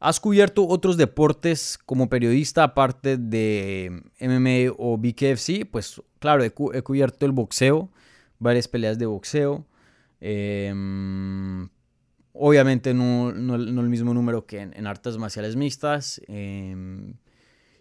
[0.00, 5.64] ¿Has cubierto otros deportes como periodista aparte de MMA o BKFC?
[5.70, 7.88] Pues claro, he cubierto el boxeo,
[8.40, 9.64] varias peleas de boxeo.
[10.20, 11.68] Em,
[12.32, 16.20] obviamente no, el mismo número que en, artes marciales mixtas.
[16.26, 17.14] Em,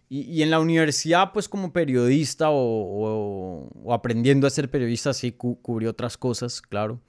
[0.07, 6.17] y, en la universidad, pues como periodista o, aprendiendo a ser periodista, sí cubrí otras
[6.17, 6.99] cosas, claro.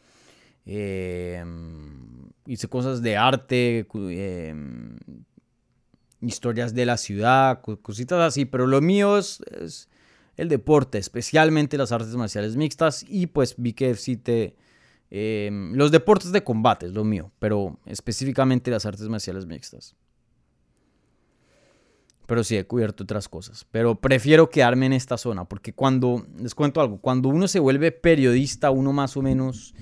[0.65, 3.87] Em, hice cosas de arte,
[6.21, 9.43] historias de la ciudad, cositas así, pero lo mío es
[10.37, 14.57] el deporte, especialmente las artes marciales mixtas y pues vi que te...
[15.15, 19.95] Em, los deportes de combate es lo mío, pero específicamente las artes marciales mixtas.
[22.27, 23.67] Pero sí he cubierto otras cosas.
[23.71, 27.93] Pero prefiero quedarme en esta zona porque cuando, les cuento algo, cuando uno se vuelve
[27.93, 29.75] periodista, uno más o menos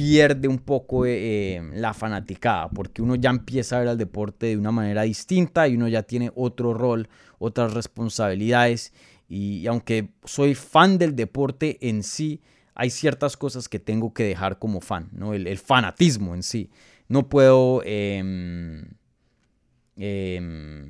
[0.00, 4.56] pierde un poco eh, la fanaticada, porque uno ya empieza a ver al deporte de
[4.56, 7.06] una manera distinta y uno ya tiene otro rol,
[7.38, 8.94] otras responsabilidades
[9.28, 12.40] y, aunque soy fan del deporte en sí,
[12.74, 15.34] hay ciertas cosas que tengo que dejar como fan, ¿no?
[15.34, 16.70] El, fanatismo en sí.
[17.06, 18.86] No puedo em,
[19.96, 20.88] em,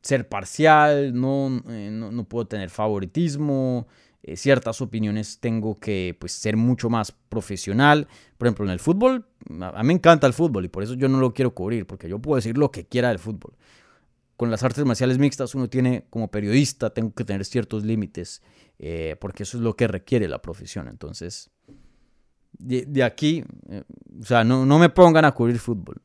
[0.00, 3.86] ser parcial, no, eh, no, puedo tener favoritismo.
[4.22, 8.06] Eh, ciertas opiniones tengo que pues, ser mucho más profesional.
[8.38, 9.26] Por ejemplo, en el fútbol,
[9.60, 12.08] a mí me encanta el fútbol y por eso yo no lo quiero cubrir, porque
[12.08, 13.54] yo puedo decir lo que quiera del fútbol
[14.42, 18.42] con las artes marciales mixtas uno tiene, como periodista, tengo que tener ciertos límites,
[18.80, 20.88] eh, porque eso es lo que requiere la profesión.
[20.88, 21.48] Entonces,
[22.58, 23.84] de, aquí, eh,
[24.20, 26.01] o sea, no, no me pongan a cubrir fútbol.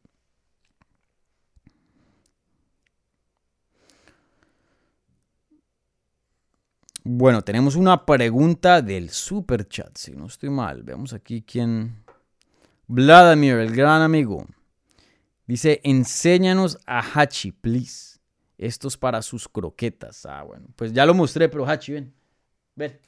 [7.10, 10.84] Bueno, tenemos una pregunta del super chat, si no estoy mal.
[10.84, 12.04] Veamos aquí quién.
[12.86, 14.46] Vladimir, el gran amigo.
[15.46, 18.20] Dice, enséñanos a Hachi, please.
[18.58, 20.26] Estos para sus croquetas.
[20.26, 20.68] Ah, bueno.
[20.76, 22.14] Pues ya lo mostré, pero Hachi, ven.
[22.76, 23.00] Ven.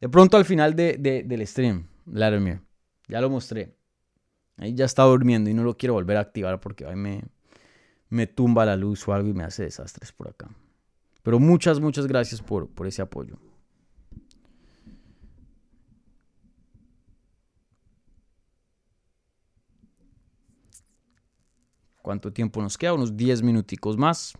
[0.00, 2.60] De pronto al final de, del stream, Vladimir.
[3.08, 3.74] Ya lo mostré.
[4.56, 7.24] Ahí ya está durmiendo y no lo quiero volver a activar porque ahí me,
[8.08, 10.48] me tumba la luz o algo y me hace desastres por acá.
[11.22, 13.38] Pero muchas, muchas gracias por, por ese apoyo.
[22.02, 22.94] ¿Cuánto tiempo nos queda?
[22.94, 24.34] Unos 10 minuticos más.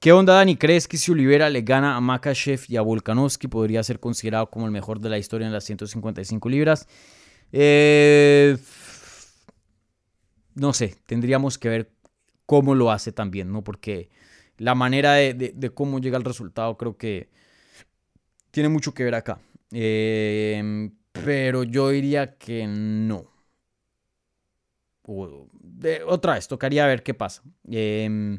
[0.00, 0.56] ¿Qué onda, Dani?
[0.56, 4.66] ¿Crees que si Olivera le gana a Makachev y a Volkanovski podría ser considerado como
[4.66, 6.86] el mejor de la historia en las 155 libras?
[7.56, 8.56] Eh,
[10.56, 11.90] no sé, tendríamos que ver
[12.46, 13.62] cómo lo hace también, ¿no?
[13.62, 14.10] Porque
[14.58, 17.28] la manera de cómo llega el resultado creo que
[18.50, 19.40] tiene mucho que ver acá.
[19.70, 23.24] Em, pero yo diría que no.
[26.06, 27.42] otra vez, tocaría ver qué pasa.
[27.70, 28.38] Eh,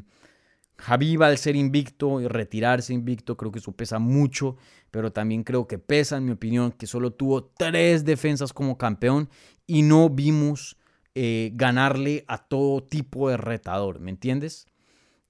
[0.78, 4.56] al ser invicto y retirarse invicto, creo que eso pesa mucho,
[4.90, 9.28] pero también creo que pesa, en mi opinión, que solo tuvo tres defensas como campeón
[9.66, 10.76] y no vimos
[11.14, 14.68] eh, ganarle a todo tipo de retador, ¿me entiendes?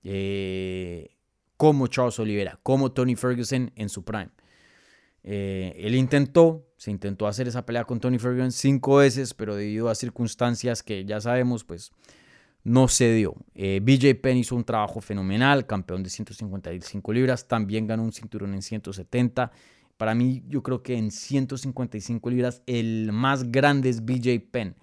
[0.03, 1.17] Eh,
[1.57, 4.31] como Charles Oliveira, como Tony Ferguson en su prime.
[5.23, 9.89] Eh, él intentó, se intentó hacer esa pelea con Tony Ferguson cinco veces, pero debido
[9.89, 11.91] a circunstancias que ya sabemos, pues
[12.67, 13.37] no se dio.
[13.55, 18.55] Eh, BJ Penn hizo un trabajo fenomenal, campeón de 155 libras, también ganó un cinturón
[18.55, 19.53] en 170.
[19.97, 24.75] Para mí, yo creo que en 155 libras el más grande es BJ Penn.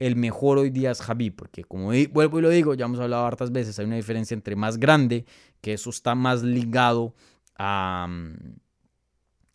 [0.00, 3.24] El mejor hoy día es Javi, porque como vuelvo y lo digo, ya hemos hablado
[3.24, 5.24] hartas veces, hay una diferencia entre más grande,
[5.60, 7.14] que eso está más ligado
[7.56, 8.08] a...
[8.08, 8.56] Mm,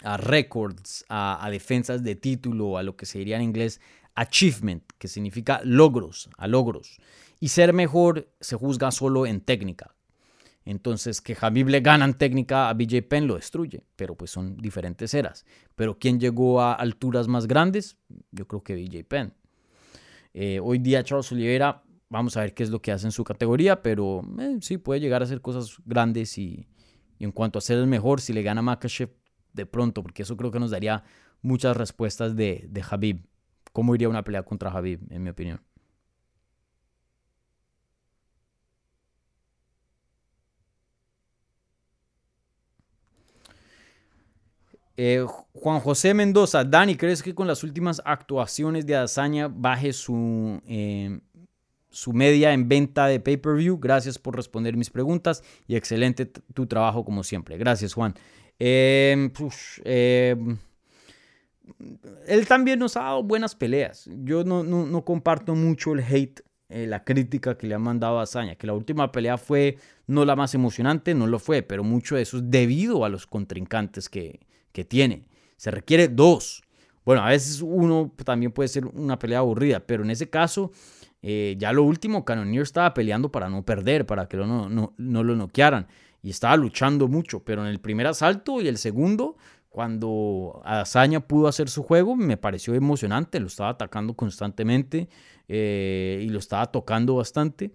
[0.06, 3.80] a records, a, defensas de título, a lo que se diría en inglés
[4.16, 7.00] achievement, que significa logros, a logros.
[7.44, 9.94] Y ser mejor se juzga solo en técnica.
[10.64, 14.56] Entonces, que Habib le gana en técnica a BJ Penn lo destruye, pero pues son
[14.56, 15.46] diferentes eras.
[15.76, 17.98] Pero ¿quién llegó a alturas más grandes?
[18.32, 19.34] Yo creo que BJ Penn.
[20.34, 23.26] Eh, hoy día Charles Oliveira, vamos a ver qué es lo que hace en su
[23.26, 26.70] categoría, pero eh, sí puede llegar a hacer cosas grandes y,
[27.20, 28.80] en cuanto a ser el mejor, si le gana a
[29.52, 31.04] de pronto, porque eso creo que nos daría
[31.42, 33.28] muchas respuestas de, de Habib.
[33.74, 35.60] ¿Cómo iría una pelea contra Habib, en mi opinión?
[44.96, 50.62] Eh, Juan José Mendoza, Dani, ¿crees que con las últimas actuaciones de Azaña baje su,
[50.68, 51.20] eh,
[51.90, 53.80] su media en venta de pay-per-view?
[53.80, 57.58] Gracias por responder mis preguntas y excelente tu trabajo como siempre.
[57.58, 58.14] Gracias, Juan.
[58.60, 59.32] Em,
[59.84, 60.58] em,
[62.28, 64.08] él también nos ha dado buenas peleas.
[64.24, 68.56] Yo no, no, comparto mucho el hate, eh, la crítica que le han mandado a
[68.56, 72.22] que la última pelea fue no la más emocionante, no lo fue, pero mucho de
[72.22, 74.40] eso es debido a los contrincantes que,
[74.74, 75.26] que tiene.
[75.56, 76.62] Se requiere dos.
[77.06, 80.72] Bueno, a veces uno también puede ser una pelea aburrida, pero en ese caso,
[81.22, 85.24] eh, ya lo último, Cannonier estaba peleando para no perder, para que no, no, no
[85.24, 85.88] lo noquearan.
[86.22, 89.38] Y estaba luchando mucho, pero en el primer asalto y el segundo,
[89.70, 93.40] cuando Azaña pudo hacer su juego, me pareció emocionante.
[93.40, 95.10] Lo estaba atacando constantemente
[95.48, 97.74] eh, y lo estaba tocando bastante.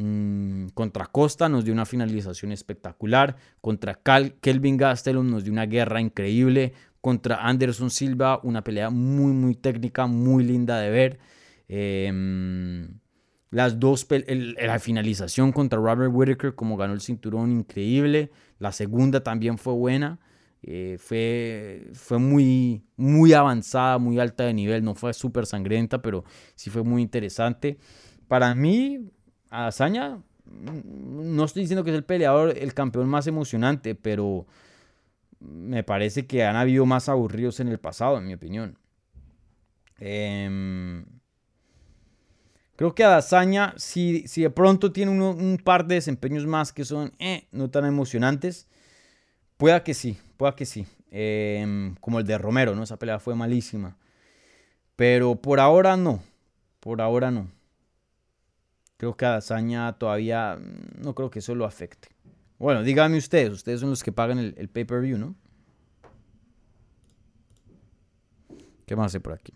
[0.00, 3.34] Mm, contra Costa nos dio una finalización espectacular.
[3.60, 4.00] Contra
[4.40, 6.72] Kelvin Gastelum nos dio una guerra increíble.
[7.00, 11.18] Contra Anderson Silva, una pelea muy, muy técnica, muy linda de ver.
[11.66, 13.00] Em,
[13.50, 18.30] las dos, la finalización contra Robert Whitaker, como ganó el cinturón, increíble.
[18.60, 20.20] La segunda también fue buena.
[20.62, 24.84] Eh, fue, fue muy, muy avanzada, muy alta de nivel.
[24.84, 26.24] No fue súper sangrienta, pero
[26.54, 27.78] sí fue muy interesante.
[28.28, 29.10] Para mí,
[29.50, 34.46] Azaña, mm, no estoy diciendo que es el peleador, el campeón más emocionante, pero
[35.40, 38.76] me parece que han habido más aburridos en el pasado, en mi opinión.
[40.00, 41.04] Em,
[42.76, 47.12] creo que Adazaña, si, si de pronto tiene un par de desempeños más que son
[47.18, 48.68] eh, no tan emocionantes,
[49.56, 50.86] pueda que sí, pueda que sí.
[51.10, 52.82] Em, como el de Romero, ¿no?
[52.82, 53.96] Esa pelea fue malísima.
[54.96, 56.22] Pero por ahora no.
[56.80, 57.48] Por ahora no.
[58.98, 62.08] Creo que a Dazaña todavía mm, no creo que eso lo afecte.
[62.58, 65.36] Bueno, díganme ustedes, ustedes son los que pagan el, pay-per-view, ¿no?
[68.84, 69.54] ¿Qué más hay por aquí?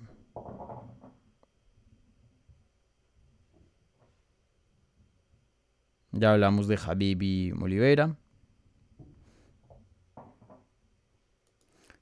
[6.12, 8.16] Ya hablamos de Habibi Oliveira.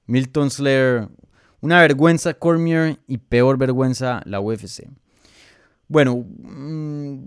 [0.07, 1.09] Milton Slayer,
[1.62, 4.91] una vergüenza Cormier y peor vergüenza la UFC.
[5.91, 7.24] Bueno, mm,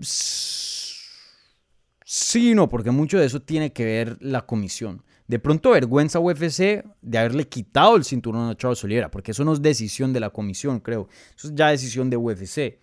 [2.02, 5.02] sí no, porque mucho de eso tiene que ver la comisión.
[5.28, 9.52] De pronto vergüenza UFC de haberle quitado el cinturón a Charles Oliveira, porque eso no
[9.52, 11.08] es decisión de la comisión, creo.
[11.36, 12.80] Eso es ya decisión de UFC.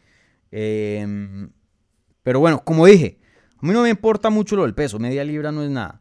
[0.52, 1.50] Em,
[2.22, 3.18] pero bueno, como dije,
[3.58, 6.00] a mí no me importa mucho lo del peso, media libra no es nada.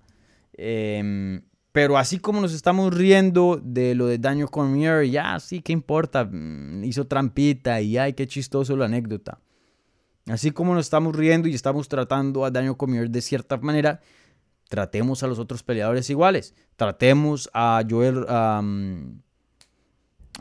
[0.53, 1.41] Em,
[1.73, 6.27] pero así como nos estamos riendo de lo de Daniel Cormier, ya sí, ¿qué importa?
[6.31, 9.41] Mm, hizo trampita y ay, qué chistoso la anécdota.
[10.31, 14.01] Así como nos estamos riendo y estamos tratando a Daniel Cormier de cierta manera,
[14.69, 16.55] tratemos a los otros peleadores iguales.
[16.77, 18.63] Tratemos a Joel, a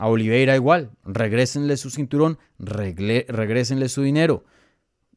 [0.00, 0.90] Oliveira igual.
[1.04, 4.44] Regrésenle su cinturón, regrésenle su dinero.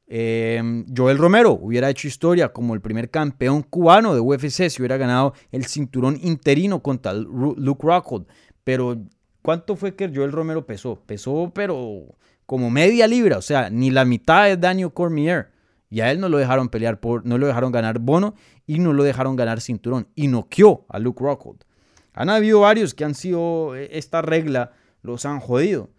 [0.08, 4.98] Em, Joel Romero hubiera hecho historia como el primer campeón cubano de UFC si hubiera
[4.98, 8.26] ganado el cinturón interino contra Luke Rockhold.
[8.64, 8.98] Pero,
[9.42, 11.02] ¿cuánto fue que Joel Romero pesó?
[11.06, 12.16] Pesó, pero
[12.46, 15.52] como media libra, o sea, ni la mitad de Daniel Cormier.
[15.90, 18.34] Y a él no lo dejaron pelear por, no lo dejaron ganar bono
[18.66, 20.08] y no lo dejaron ganar cinturón.
[20.16, 21.66] Y noqueó a Luke Rockhold.
[22.14, 24.72] Han habido varios que han sido, eh, esta regla
[25.02, 25.92] los han jodido.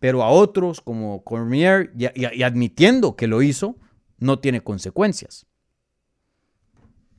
[0.00, 3.76] Pero a otros, como Cormier, y, admitiendo que lo hizo,
[4.18, 5.46] no tiene consecuencias.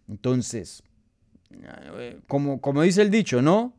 [0.08, 0.84] Entonces,
[1.52, 3.74] eh, como, como dice el dicho, ¿no?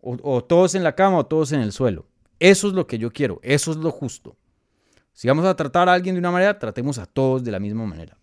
[0.00, 2.06] o todos en la cama o todos en el suelo.
[2.40, 4.36] Eso es lo que yo quiero, eso es lo justo.
[5.12, 7.84] Si vamos a tratar a alguien de una manera, tratemos a todos de la misma
[7.84, 8.16] manera.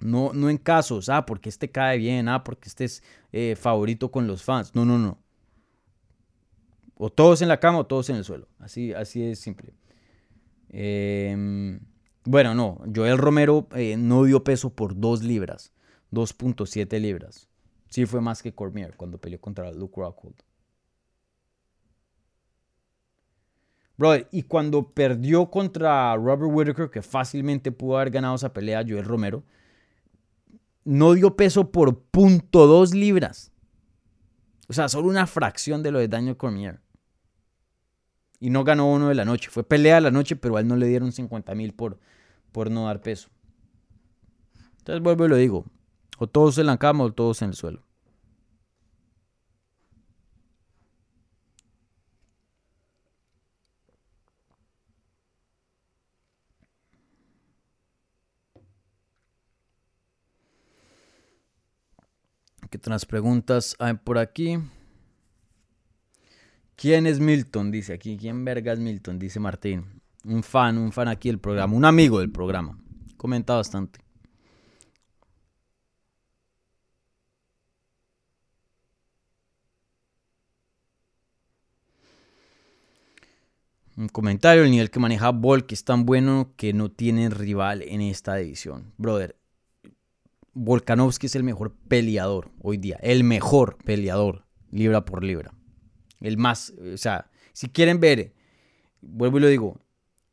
[0.00, 4.10] No, no en casos, ah, porque este cae bien, ah, porque este es eh, favorito
[4.10, 4.74] con los fans.
[4.74, 5.18] No, no, no.
[6.96, 8.48] O todos en la cama o todos en el suelo.
[8.58, 9.74] Así, así es simple.
[10.68, 11.80] Em,
[12.24, 12.80] bueno, no.
[12.94, 15.72] Joel Romero eh, no dio peso por 2 libras.
[16.10, 17.48] 2.7 libras.
[17.88, 20.36] Sí fue más que Cormier cuando peleó contra Luke Rockhold.
[24.30, 29.44] Y cuando perdió contra Robert Whitaker, que fácilmente pudo haber ganado esa pelea, Joel Romero,
[30.84, 33.52] no dio peso por punto dos libras.
[34.68, 36.80] O sea, solo una fracción de lo de Daniel Cormier.
[38.40, 39.50] Y no ganó uno de la noche.
[39.50, 41.98] Fue pelea de la noche, pero a él no le dieron 50 mil por,
[42.50, 43.28] por no dar peso.
[44.78, 45.64] Entonces vuelvo y lo digo.
[46.18, 47.82] O todos en la cama o todos en el suelo.
[62.82, 64.58] Otras preguntas hay por aquí?
[66.74, 67.70] ¿Quién es Milton?
[67.70, 68.16] Dice aquí.
[68.16, 69.20] ¿Quién verga es Milton?
[69.20, 70.02] Dice Martín.
[70.24, 71.76] Un fan, un fan aquí del programa.
[71.76, 72.76] Un amigo del programa.
[73.16, 74.00] Comenta bastante.
[83.96, 88.00] Un comentario, el nivel que maneja Volk es tan bueno que no tiene rival en
[88.00, 88.92] esta división.
[88.96, 89.36] Brother,
[90.54, 92.98] Volkanovski es el mejor peleador hoy día.
[93.02, 95.54] El mejor peleador, libra por libra.
[96.20, 98.34] El más, o sea, si quieren ver,
[99.00, 99.80] vuelvo y lo digo,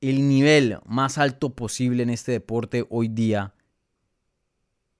[0.01, 3.53] el nivel más alto posible en este deporte hoy día,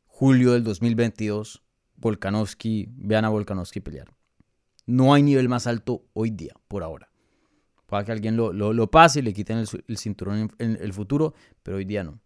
[0.05, 1.63] julio del 2022,
[1.95, 4.15] Volkanovski, vean a Volkanovski pelear.
[4.85, 7.11] No hay nivel más alto hoy día, por ahora.
[7.85, 11.85] Para que alguien lo, pase y le quiten el, cinturón en el futuro, pero hoy
[11.85, 12.19] día no.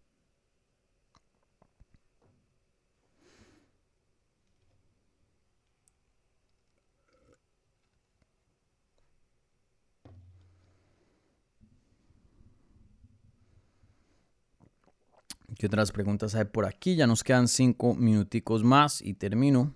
[15.57, 16.95] ¿Qué otras preguntas hay por aquí?
[16.95, 19.73] Ya nos quedan cinco minuticos más y termino.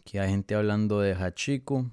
[0.00, 1.90] Aquí hay gente hablando de Hachiko.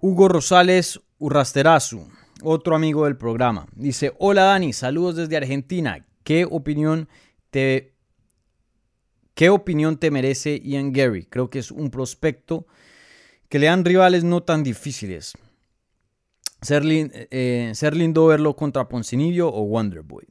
[0.00, 2.06] Hugo Rosales Urrasterazu,
[2.42, 3.66] otro amigo del programa.
[3.74, 6.04] Dice, hola Dani, saludos desde Argentina.
[6.24, 7.08] ¿Qué opinión
[7.48, 7.93] te
[9.34, 11.26] ¿Qué opinión te merece Ian Gary?
[11.26, 12.66] Creo que es un prospecto
[13.48, 15.34] que le dan rivales no tan difíciles.
[16.62, 20.24] Ser, eh, lindo verlo contra Poncinibio o Wonderboy.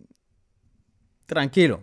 [1.26, 1.82] Tranquilo.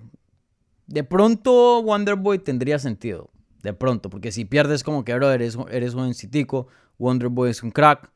[0.87, 3.31] De pronto Wonderboy tendría sentido.
[3.63, 6.69] De pronto, porque si pierdes como que, bro, eres, eres jovencitico,
[6.99, 8.11] Wonderboy es un crack,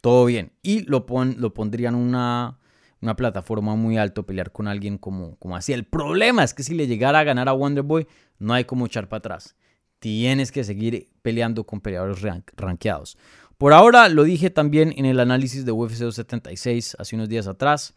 [0.00, 0.52] todo bien.
[0.62, 2.60] Y lo, pon, lo pondrían una,
[3.04, 5.72] una plataforma muy alto pelear con alguien como, como así.
[5.72, 9.08] El problema es que si le llegara a ganar a Wonderboy, no hay como echar
[9.08, 9.54] para atrás.
[9.98, 12.20] Tienes que seguir peleando con peleadores
[12.56, 13.16] rankeados.
[13.58, 17.94] Por ahora, lo dije también en el análisis de UFC 276 hace unos días atrás.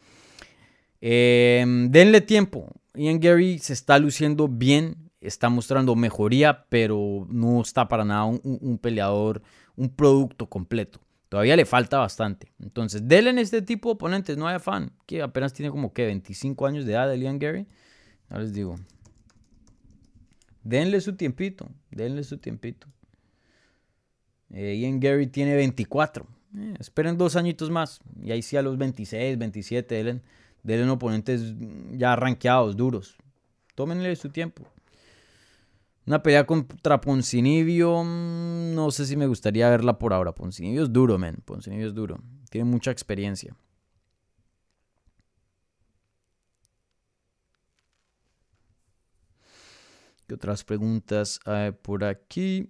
[1.02, 2.70] Em, denle tiempo.
[2.94, 8.78] Ian Gary se está luciendo bien, está mostrando mejoría, pero no está para nada un,
[8.82, 9.42] peleador,
[9.76, 11.00] un producto completo.
[11.30, 12.54] Todavía le falta bastante.
[12.60, 16.06] Entonces, denle en este tipo de oponentes, no hay afán, que apenas tiene como que
[16.06, 17.68] 25 años de edad, Ian Gary.
[18.30, 18.76] Ya les digo.
[20.64, 22.88] Denle su tiempito, denle su tiempito.
[24.52, 26.26] Eh, Ian Gary tiene 24.
[26.58, 28.00] Eh, esperen dos añitos más.
[28.22, 30.22] Y ahí sí a los 26, 27, denle,
[30.64, 31.56] denle oponentes
[31.92, 33.18] ya rankeados, duros.
[33.76, 34.64] Tómenle su tiempo.
[36.08, 40.34] Una pelea contra Poncinibio, mm, no sé si me gustaría verla por ahora.
[40.34, 41.36] Poncinibio es duro, men.
[41.44, 42.18] Poncinibio es duro.
[42.50, 43.54] Tiene mucha experiencia.
[50.26, 52.70] ¿Qué otras preguntas hay por aquí?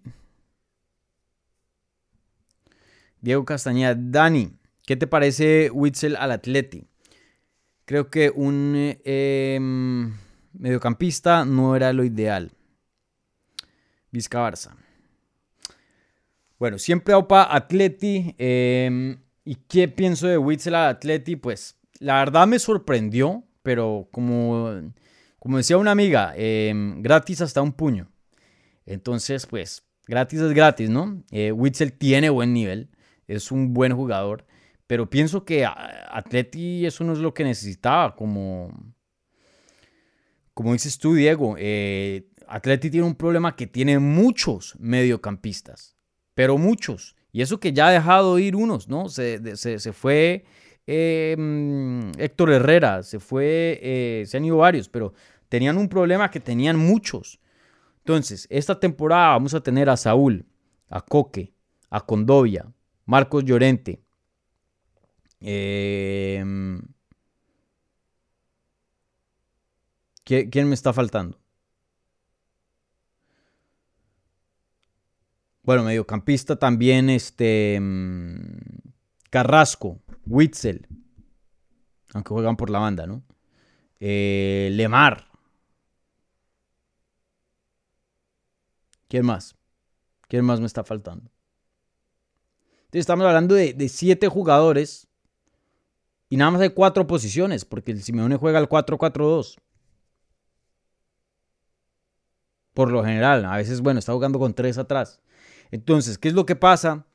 [3.21, 4.51] Diego Castañeda, Dani,
[4.85, 6.88] ¿qué te parece Witzel al Atleti?
[7.85, 10.13] Creo que un em,
[10.53, 12.56] mediocampista no era lo ideal.
[14.18, 14.76] Vizca Barça.
[16.59, 18.36] Bueno, siempre OPA Atleti.
[18.38, 21.36] Em, ¿Y qué pienso de Witzel al Atleti?
[21.36, 24.82] Pues la verdad me sorprendió, pero como
[25.39, 28.11] como decía una amiga, em, gratis hasta un puño.
[28.86, 31.24] Entonces, pues, gratis es gratis, ¿no?
[31.32, 32.89] Eh, Witzel tiene buen nivel,
[33.28, 34.45] es un buen jugador,
[34.88, 38.72] pero pienso que Atleti eso no es lo que necesitaba, como,
[40.53, 41.55] como dices tú, Diego.
[41.57, 45.95] Eh, Atleti tiene un problema que tiene muchos mediocampistas,
[46.33, 47.15] pero muchos.
[47.31, 49.09] Y eso que ya ha dejado ir unos, ¿no?
[49.09, 50.45] Se, se, fue
[50.85, 55.13] em, Héctor Herrera, se fue, eh, se han ido varios, pero
[55.49, 57.39] tenían un problema que tenían muchos.
[57.99, 60.45] Entonces, esta temporada vamos a tener a Saúl,
[60.89, 61.53] a Coque,
[61.89, 62.71] a Condovia,
[63.05, 64.01] Marcos Llorente.
[65.41, 66.81] Em,
[70.23, 71.39] ¿Quién me está faltando?
[75.68, 77.78] Bueno, mediocampista también, este.
[77.82, 78.57] mm,
[79.30, 80.88] Carrasco, Witzel.
[82.13, 83.22] Aunque juegan por la banda, ¿no?
[83.99, 85.28] Eh, Lemar.
[89.09, 89.57] ¿Quién más?
[90.30, 91.30] ¿Quién más me está faltando?
[92.86, 95.09] Entonces estamos hablando de, siete jugadores
[96.30, 99.57] y nada más hay cuatro posiciones, porque el Simeone juega al 4-4-2.
[102.74, 105.20] Por lo general, a veces, bueno, está jugando con tres atrás.
[105.72, 107.05] Entonces, ¿qué es lo que pasa?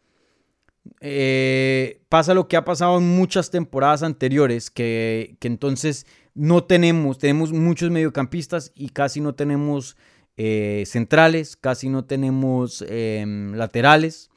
[1.01, 7.53] Eh, pasa lo que ha pasado en muchas temporadas anteriores, que, entonces no tenemos, tenemos
[7.53, 9.97] muchos mediocampistas y casi no tenemos
[10.37, 13.25] eh, centrales, casi no tenemos eh,
[13.55, 14.31] laterales.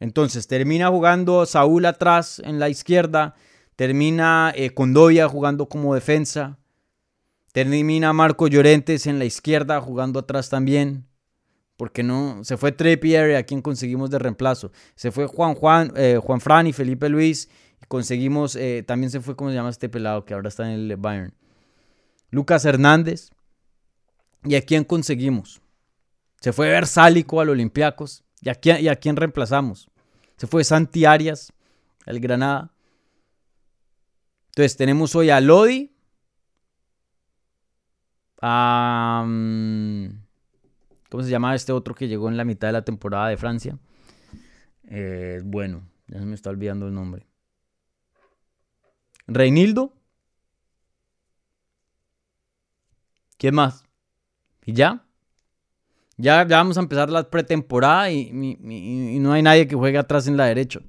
[0.00, 3.34] Entonces termina jugando Saúl atrás en la izquierda,
[3.76, 6.58] termina eh, Condovia jugando como defensa,
[7.52, 11.06] termina Marco Llorentes en la izquierda jugando atrás también.
[11.76, 14.72] Porque no, se fue Trippier, a quien conseguimos de reemplazo.
[14.94, 17.50] Se fue Juan Juan, eh, Juan Fran y Felipe Luis.
[17.88, 20.96] Conseguimos, eh, también se fue, ¿cómo se llama este pelado que ahora está en el
[20.96, 21.34] Bayern?
[22.30, 23.30] Lucas Hernández.
[24.44, 25.60] ¿Y a quién conseguimos?
[26.40, 28.24] Se fue Versálico al Olympiacos.
[28.40, 29.90] ¿Y a, quién, ¿Y a quién reemplazamos?
[30.36, 31.52] Se fue Santi Arias
[32.06, 32.72] al Granada.
[34.48, 35.92] Entonces tenemos hoy a Lodi.
[38.40, 40.25] A, mm,
[41.10, 43.78] ¿Cómo se llama este otro que llegó en la mitad de la temporada de Francia?
[44.88, 47.26] Eh, bueno, ya se me está olvidando el nombre.
[49.26, 49.92] Reinildo.
[53.38, 53.84] ¿Quién más?
[54.64, 55.04] ¿Y ya?
[56.16, 60.36] Ya, ya vamos a empezar la pretemporada y, no hay nadie que juegue atrás en
[60.36, 60.80] la derecha.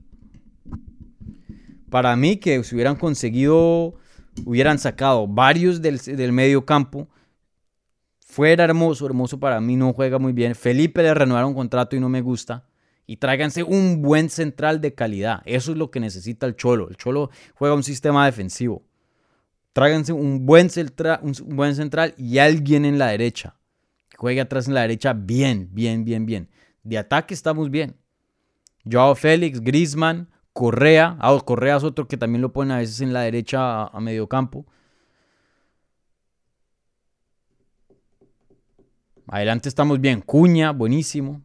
[1.90, 3.96] Para mí, que si hubieran conseguido,
[4.46, 7.10] hubieran sacado varios del, del medio campo,
[8.30, 10.54] fuera hermoso, hermoso para mí, no juega muy bien.
[10.54, 12.66] Felipe le renovaron contrato y no me gusta.
[13.06, 15.42] Y tráiganse un buen central de calidad.
[15.46, 16.90] Eso es lo que necesita el Cholo.
[16.90, 18.84] El Cholo juega un sistema defensivo.
[19.72, 23.56] Tráiganse un buen, centra- un buen central y alguien en la derecha.
[24.10, 26.50] Que juegue atrás en la derecha bien, bien, bien, bien.
[26.84, 27.96] De ataque estamos bien.
[28.90, 31.16] Joao Félix, Griezmann, Correa.
[31.20, 34.00] Ah, Correa es otro que también lo ponen a veces en la derecha a, a
[34.02, 34.66] medio campo.
[39.28, 40.22] Adelante estamos bien.
[40.22, 41.42] Cuña, buenísimo.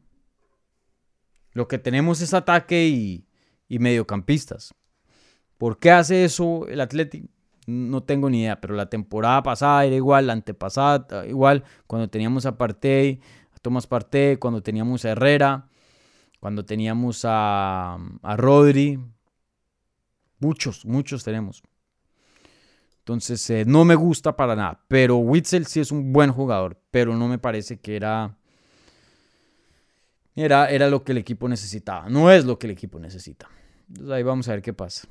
[1.52, 3.26] Lo que tenemos es ataque y,
[3.68, 4.74] mediocampistas.
[5.58, 7.24] ¿Por qué hace eso el Athletic?
[7.66, 12.44] No tengo ni idea, pero la temporada pasada era igual, la antepasada igual, cuando teníamos
[12.44, 13.20] a Partey,
[13.54, 15.68] a Tomás Partey, cuando teníamos a Herrera,
[16.40, 18.98] cuando teníamos a, a Rodri.
[20.38, 21.62] Muchos, muchos tenemos.
[23.02, 24.80] Entonces, eh, no me gusta para nada.
[24.88, 28.36] Pero Witzel sí es un buen jugador, pero no me parece que era,
[30.34, 32.08] era, era lo que el equipo necesitaba.
[32.08, 33.48] No es lo que el equipo necesita.
[33.88, 35.08] Entonces, ahí vamos a ver qué pasa.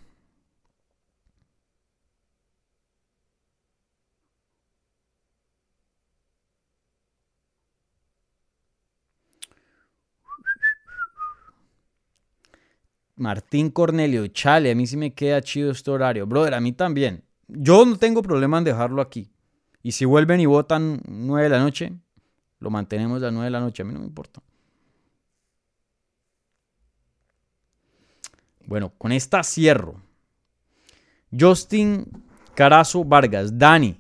[13.15, 16.25] Martín Cornelio, chale, a mí sí me queda chido este horario.
[16.27, 17.23] Brother, a mí también.
[17.53, 19.29] Yo no tengo problema en dejarlo aquí.
[19.83, 21.91] Y si vuelven y votan 9 de la noche,
[22.59, 23.81] lo mantenemos a las 9 de la noche.
[23.81, 24.41] A mí no me importa.
[28.65, 30.01] Bueno, con esta cierro.
[31.37, 32.07] Justin
[32.55, 33.97] Carazo Vargas, Dani.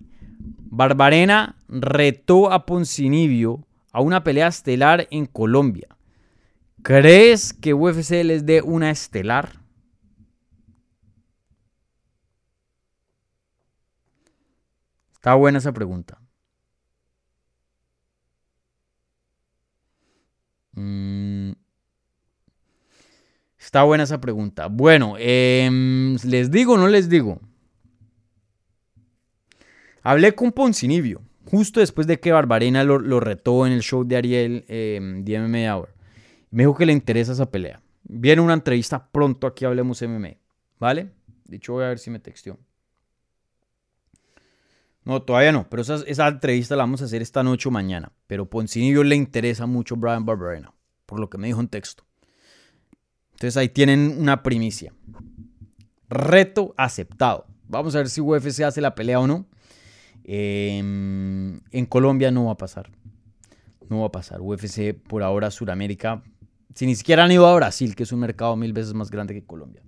[0.73, 5.89] Barbarena retó a Poncinibio a una pelea estelar en Colombia.
[6.83, 9.60] ¿Crees que UFC les dé una estelar?
[15.21, 16.19] Está buena esa pregunta.
[20.71, 21.51] Mm.
[23.59, 24.65] Está buena esa pregunta.
[24.65, 27.39] Bueno, em, ¿les digo o no les digo?
[30.01, 34.65] Hablé con Poncinibio, justo después de que Barbarena lo, retó en el show de Ariel,
[34.67, 35.93] em, de MMA Hour.
[36.49, 37.79] Me dijo que le interesa esa pelea.
[38.05, 40.37] Viene una entrevista pronto aquí Hablemos MMA.
[40.79, 41.11] ¿Vale?
[41.45, 42.57] Dicho, voy a ver si me texteó.
[45.03, 48.11] No, todavía no, pero esa, entrevista la vamos a hacer esta noche o mañana.
[48.27, 50.73] Pero Poncinibio le interesa mucho Brian Barberena,
[51.05, 52.03] por lo que me dijo en texto.
[53.31, 54.93] Entonces ahí tienen una primicia.
[56.07, 57.47] Reto aceptado.
[57.67, 59.47] Vamos a ver si UFC hace la pelea o no.
[60.23, 62.91] Eh, en Colombia no va a pasar.
[63.89, 64.39] No va a pasar.
[64.41, 66.21] UFC por ahora, Suramérica.
[66.75, 69.33] Si ni siquiera han ido a Brasil, que es un mercado mil veces más grande
[69.33, 69.81] que Colombia.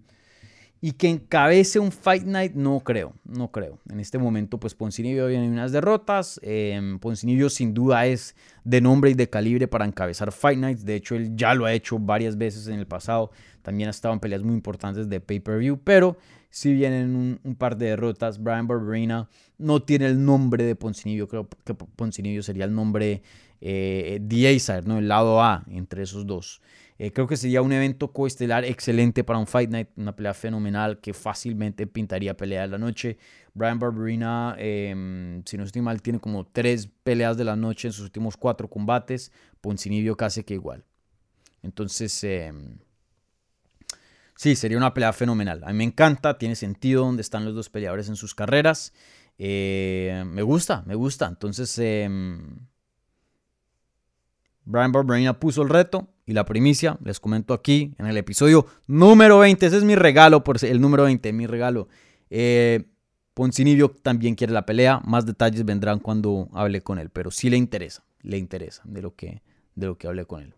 [0.85, 3.79] Y que encabece un Fight Night, no creo, no creo.
[3.89, 6.41] En este momento, pues Poncinibio viene unas derrotas.
[6.43, 10.83] Eh, Poncinibio sin duda es de nombre y de calibre para encabezar Fight Nights.
[10.83, 13.31] De hecho, él ya lo ha hecho varias veces en el pasado.
[13.61, 15.79] También ha estado en peleas muy importantes de pay-per-view.
[15.85, 16.17] Pero
[16.49, 21.29] si vienen un, par de derrotas, Brian Barberina no tiene el nombre de Poncinibio.
[21.29, 23.23] Creo que Poncinibio sería el nombre
[23.61, 24.97] eh, The ¿no?
[24.97, 26.61] el lado A entre esos dos.
[26.99, 30.99] Eh, creo que sería un evento coestelar excelente para un Fight Night, una pelea fenomenal
[30.99, 33.17] que fácilmente pintaría pelea de la noche.
[33.53, 37.93] Brian Barberina, em, si no estoy mal, tiene como tres peleas de la noche en
[37.93, 39.31] sus últimos cuatro combates.
[39.61, 40.85] Poncinibio casi que igual.
[41.63, 42.77] Entonces, em,
[44.35, 45.63] sí, sería una pelea fenomenal.
[45.63, 48.93] A mí me encanta, tiene sentido donde están los dos peleadores en sus carreras.
[49.39, 51.27] Eh, me gusta, me gusta.
[51.27, 52.67] Entonces, em,
[54.65, 59.39] Brian Barberina puso el reto y la primicia, les comento aquí en el episodio número
[59.39, 59.65] 20.
[59.65, 61.87] Ese es mi regalo, por el número 20, mi regalo.
[62.29, 62.85] Eh,
[63.33, 65.01] Poncinibio también quiere la pelea.
[65.05, 69.15] Más detalles vendrán cuando hable con él, pero sí le interesa, le interesa de lo
[69.15, 69.41] que,
[69.75, 70.53] de lo que hablé con él.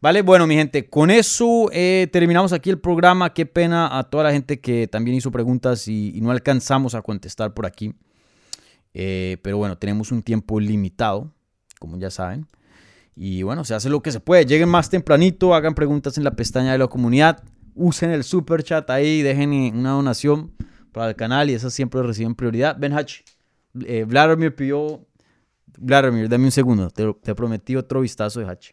[0.00, 3.32] Vale, bueno, mi gente, con eso eh, terminamos aquí el programa.
[3.32, 7.54] Qué pena a toda la gente que también hizo preguntas y, no alcanzamos a contestar
[7.54, 7.94] por aquí.
[8.94, 11.30] Eh, pero bueno, tenemos un tiempo limitado,
[11.78, 12.48] como ya saben.
[13.14, 14.46] Y bueno, se hace lo que se puede.
[14.46, 17.42] Lleguen más tempranito, hagan preguntas en la pestaña de la comunidad,
[17.74, 20.52] usen el super chat ahí, dejen una donación
[20.92, 22.76] para el canal y esas siempre reciben prioridad.
[22.78, 23.20] Ben Hatch,
[23.84, 25.06] eh, Vladimir pidió.
[25.78, 28.72] Vladimir, dame un segundo, te, te prometí otro vistazo de Hatch.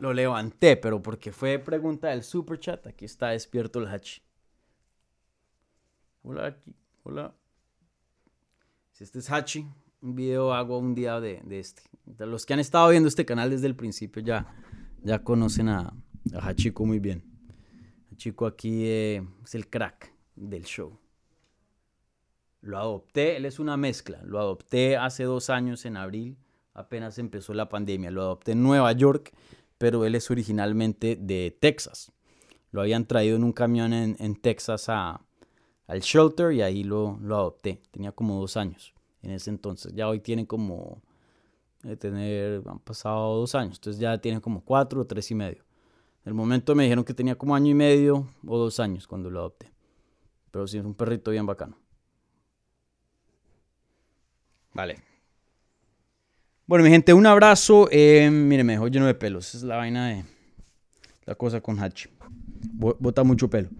[0.00, 2.86] Lo levanté, pero porque fue pregunta del super chat.
[2.86, 4.22] Aquí está despierto el Hachi.
[6.22, 6.74] Hola, aquí.
[7.02, 7.34] Hola.
[8.92, 9.66] Si este es Hachi,
[10.02, 11.82] un video hago un día de, este.
[12.18, 14.54] los que han estado viendo este canal desde el principio ya,
[15.02, 15.92] ya conocen a,
[16.34, 17.24] a Hachiko muy bien.
[18.12, 20.98] Hachiko aquí eh, es el crack del show.
[22.60, 24.20] Lo adopté, él es una mezcla.
[24.24, 26.36] Lo adopté hace dos años en abril,
[26.74, 28.10] apenas empezó la pandemia.
[28.10, 29.32] Lo adopté en Nueva York
[29.78, 32.12] pero él es originalmente de Texas.
[32.70, 35.22] Lo habían traído en un camión en, Texas a,
[35.86, 37.80] al shelter y ahí lo, lo adopté.
[37.90, 39.94] Tenía como dos años en ese entonces.
[39.94, 41.02] Ya hoy tiene como,
[41.82, 45.64] de tener, han pasado dos años, entonces ya tiene como cuatro o tres y medio.
[46.24, 49.30] En el momento me dijeron que tenía como año y medio o dos años cuando
[49.30, 49.72] lo adopté.
[50.50, 51.78] Pero sí, es un perrito bien bacano.
[54.74, 55.02] Vale.
[56.68, 57.88] Bueno, mi gente, un abrazo.
[57.90, 59.54] Eh, me dejó lleno de pelos.
[59.54, 60.24] es la vaina de
[61.24, 62.10] la cosa con Hachi.
[62.74, 63.70] Bota mucho pelo.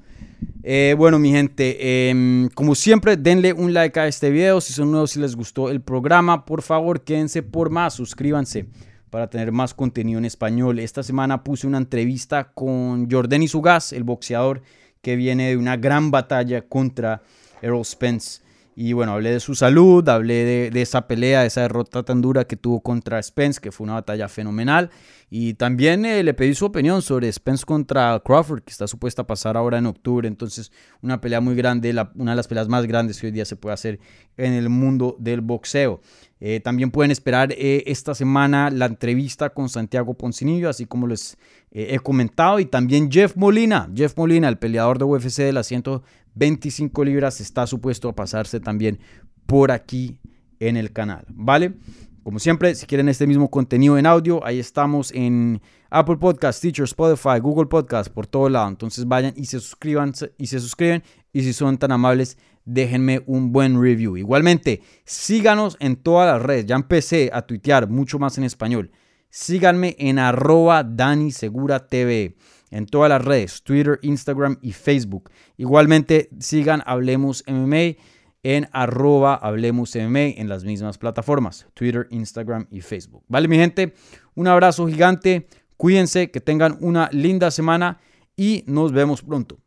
[0.62, 4.62] Eh, bueno, mi gente, em, como siempre, denle un like a este video.
[4.62, 7.92] Si son nuevos, si les gustó el programa, por favor, quédense por más.
[7.92, 8.70] Suscríbanse
[9.10, 10.78] para tener más contenido en español.
[10.78, 14.62] Esta semana puse una entrevista con Jordan Sugas, el boxeador
[15.02, 17.20] que viene de una gran batalla contra
[17.60, 18.47] Errol Spence.
[18.80, 22.44] Y bueno, hablé de su salud, hablé de, esa pelea, de esa derrota tan dura
[22.44, 24.90] que tuvo contra Spence, que fue una batalla fenomenal.
[25.30, 29.26] Y también eh, le pedí su opinión sobre Spence contra Crawford, que está supuesta a
[29.26, 30.28] pasar ahora en octubre.
[30.28, 30.70] Entonces,
[31.02, 33.74] una pelea muy grande, una de las peleas más grandes que hoy día se puede
[33.74, 33.98] hacer
[34.36, 36.00] en el mundo del boxeo.
[36.38, 41.36] Eh, también pueden esperar eh, esta semana la entrevista con Santiago Poncinillo, así como les
[41.72, 42.60] he comentado.
[42.60, 46.04] Y también Jeff Molina, Jeff Molina, el peleador de UFC del asiento
[46.38, 48.98] 25 libras está supuesto a pasarse también
[49.46, 50.20] por aquí
[50.60, 51.74] en el canal, ¿vale?
[52.22, 56.84] Como siempre, si quieren este mismo contenido en audio, ahí estamos en Apple Podcast, Teacher,
[56.84, 58.68] Spotify, Google Podcast, por todo lado.
[58.68, 61.02] Entonces vayan y se suscriban y se suscriben.
[61.32, 62.36] Y si son tan amables,
[62.66, 64.18] déjenme un buen review.
[64.18, 66.66] Igualmente, síganos en todas las redes.
[66.66, 68.90] Ya empecé a tuitear mucho más en español.
[69.30, 72.36] Síganme en arroba Dani Segura TV
[72.70, 75.30] en todas las redes, Twitter, Instagram y Facebook.
[75.56, 77.96] Igualmente sigan Hablemos MMA
[78.42, 83.24] en arroba Hablemos en las mismas plataformas, Twitter, Instagram y Facebook.
[83.28, 83.94] Vale mi gente,
[84.34, 88.00] un abrazo gigante, cuídense, que tengan una linda semana
[88.36, 89.58] y nos vemos pronto.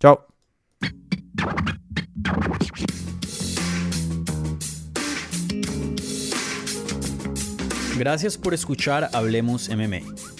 [0.00, 0.26] Chao.
[7.96, 10.33] Gracias por escuchar Hablemos MMA.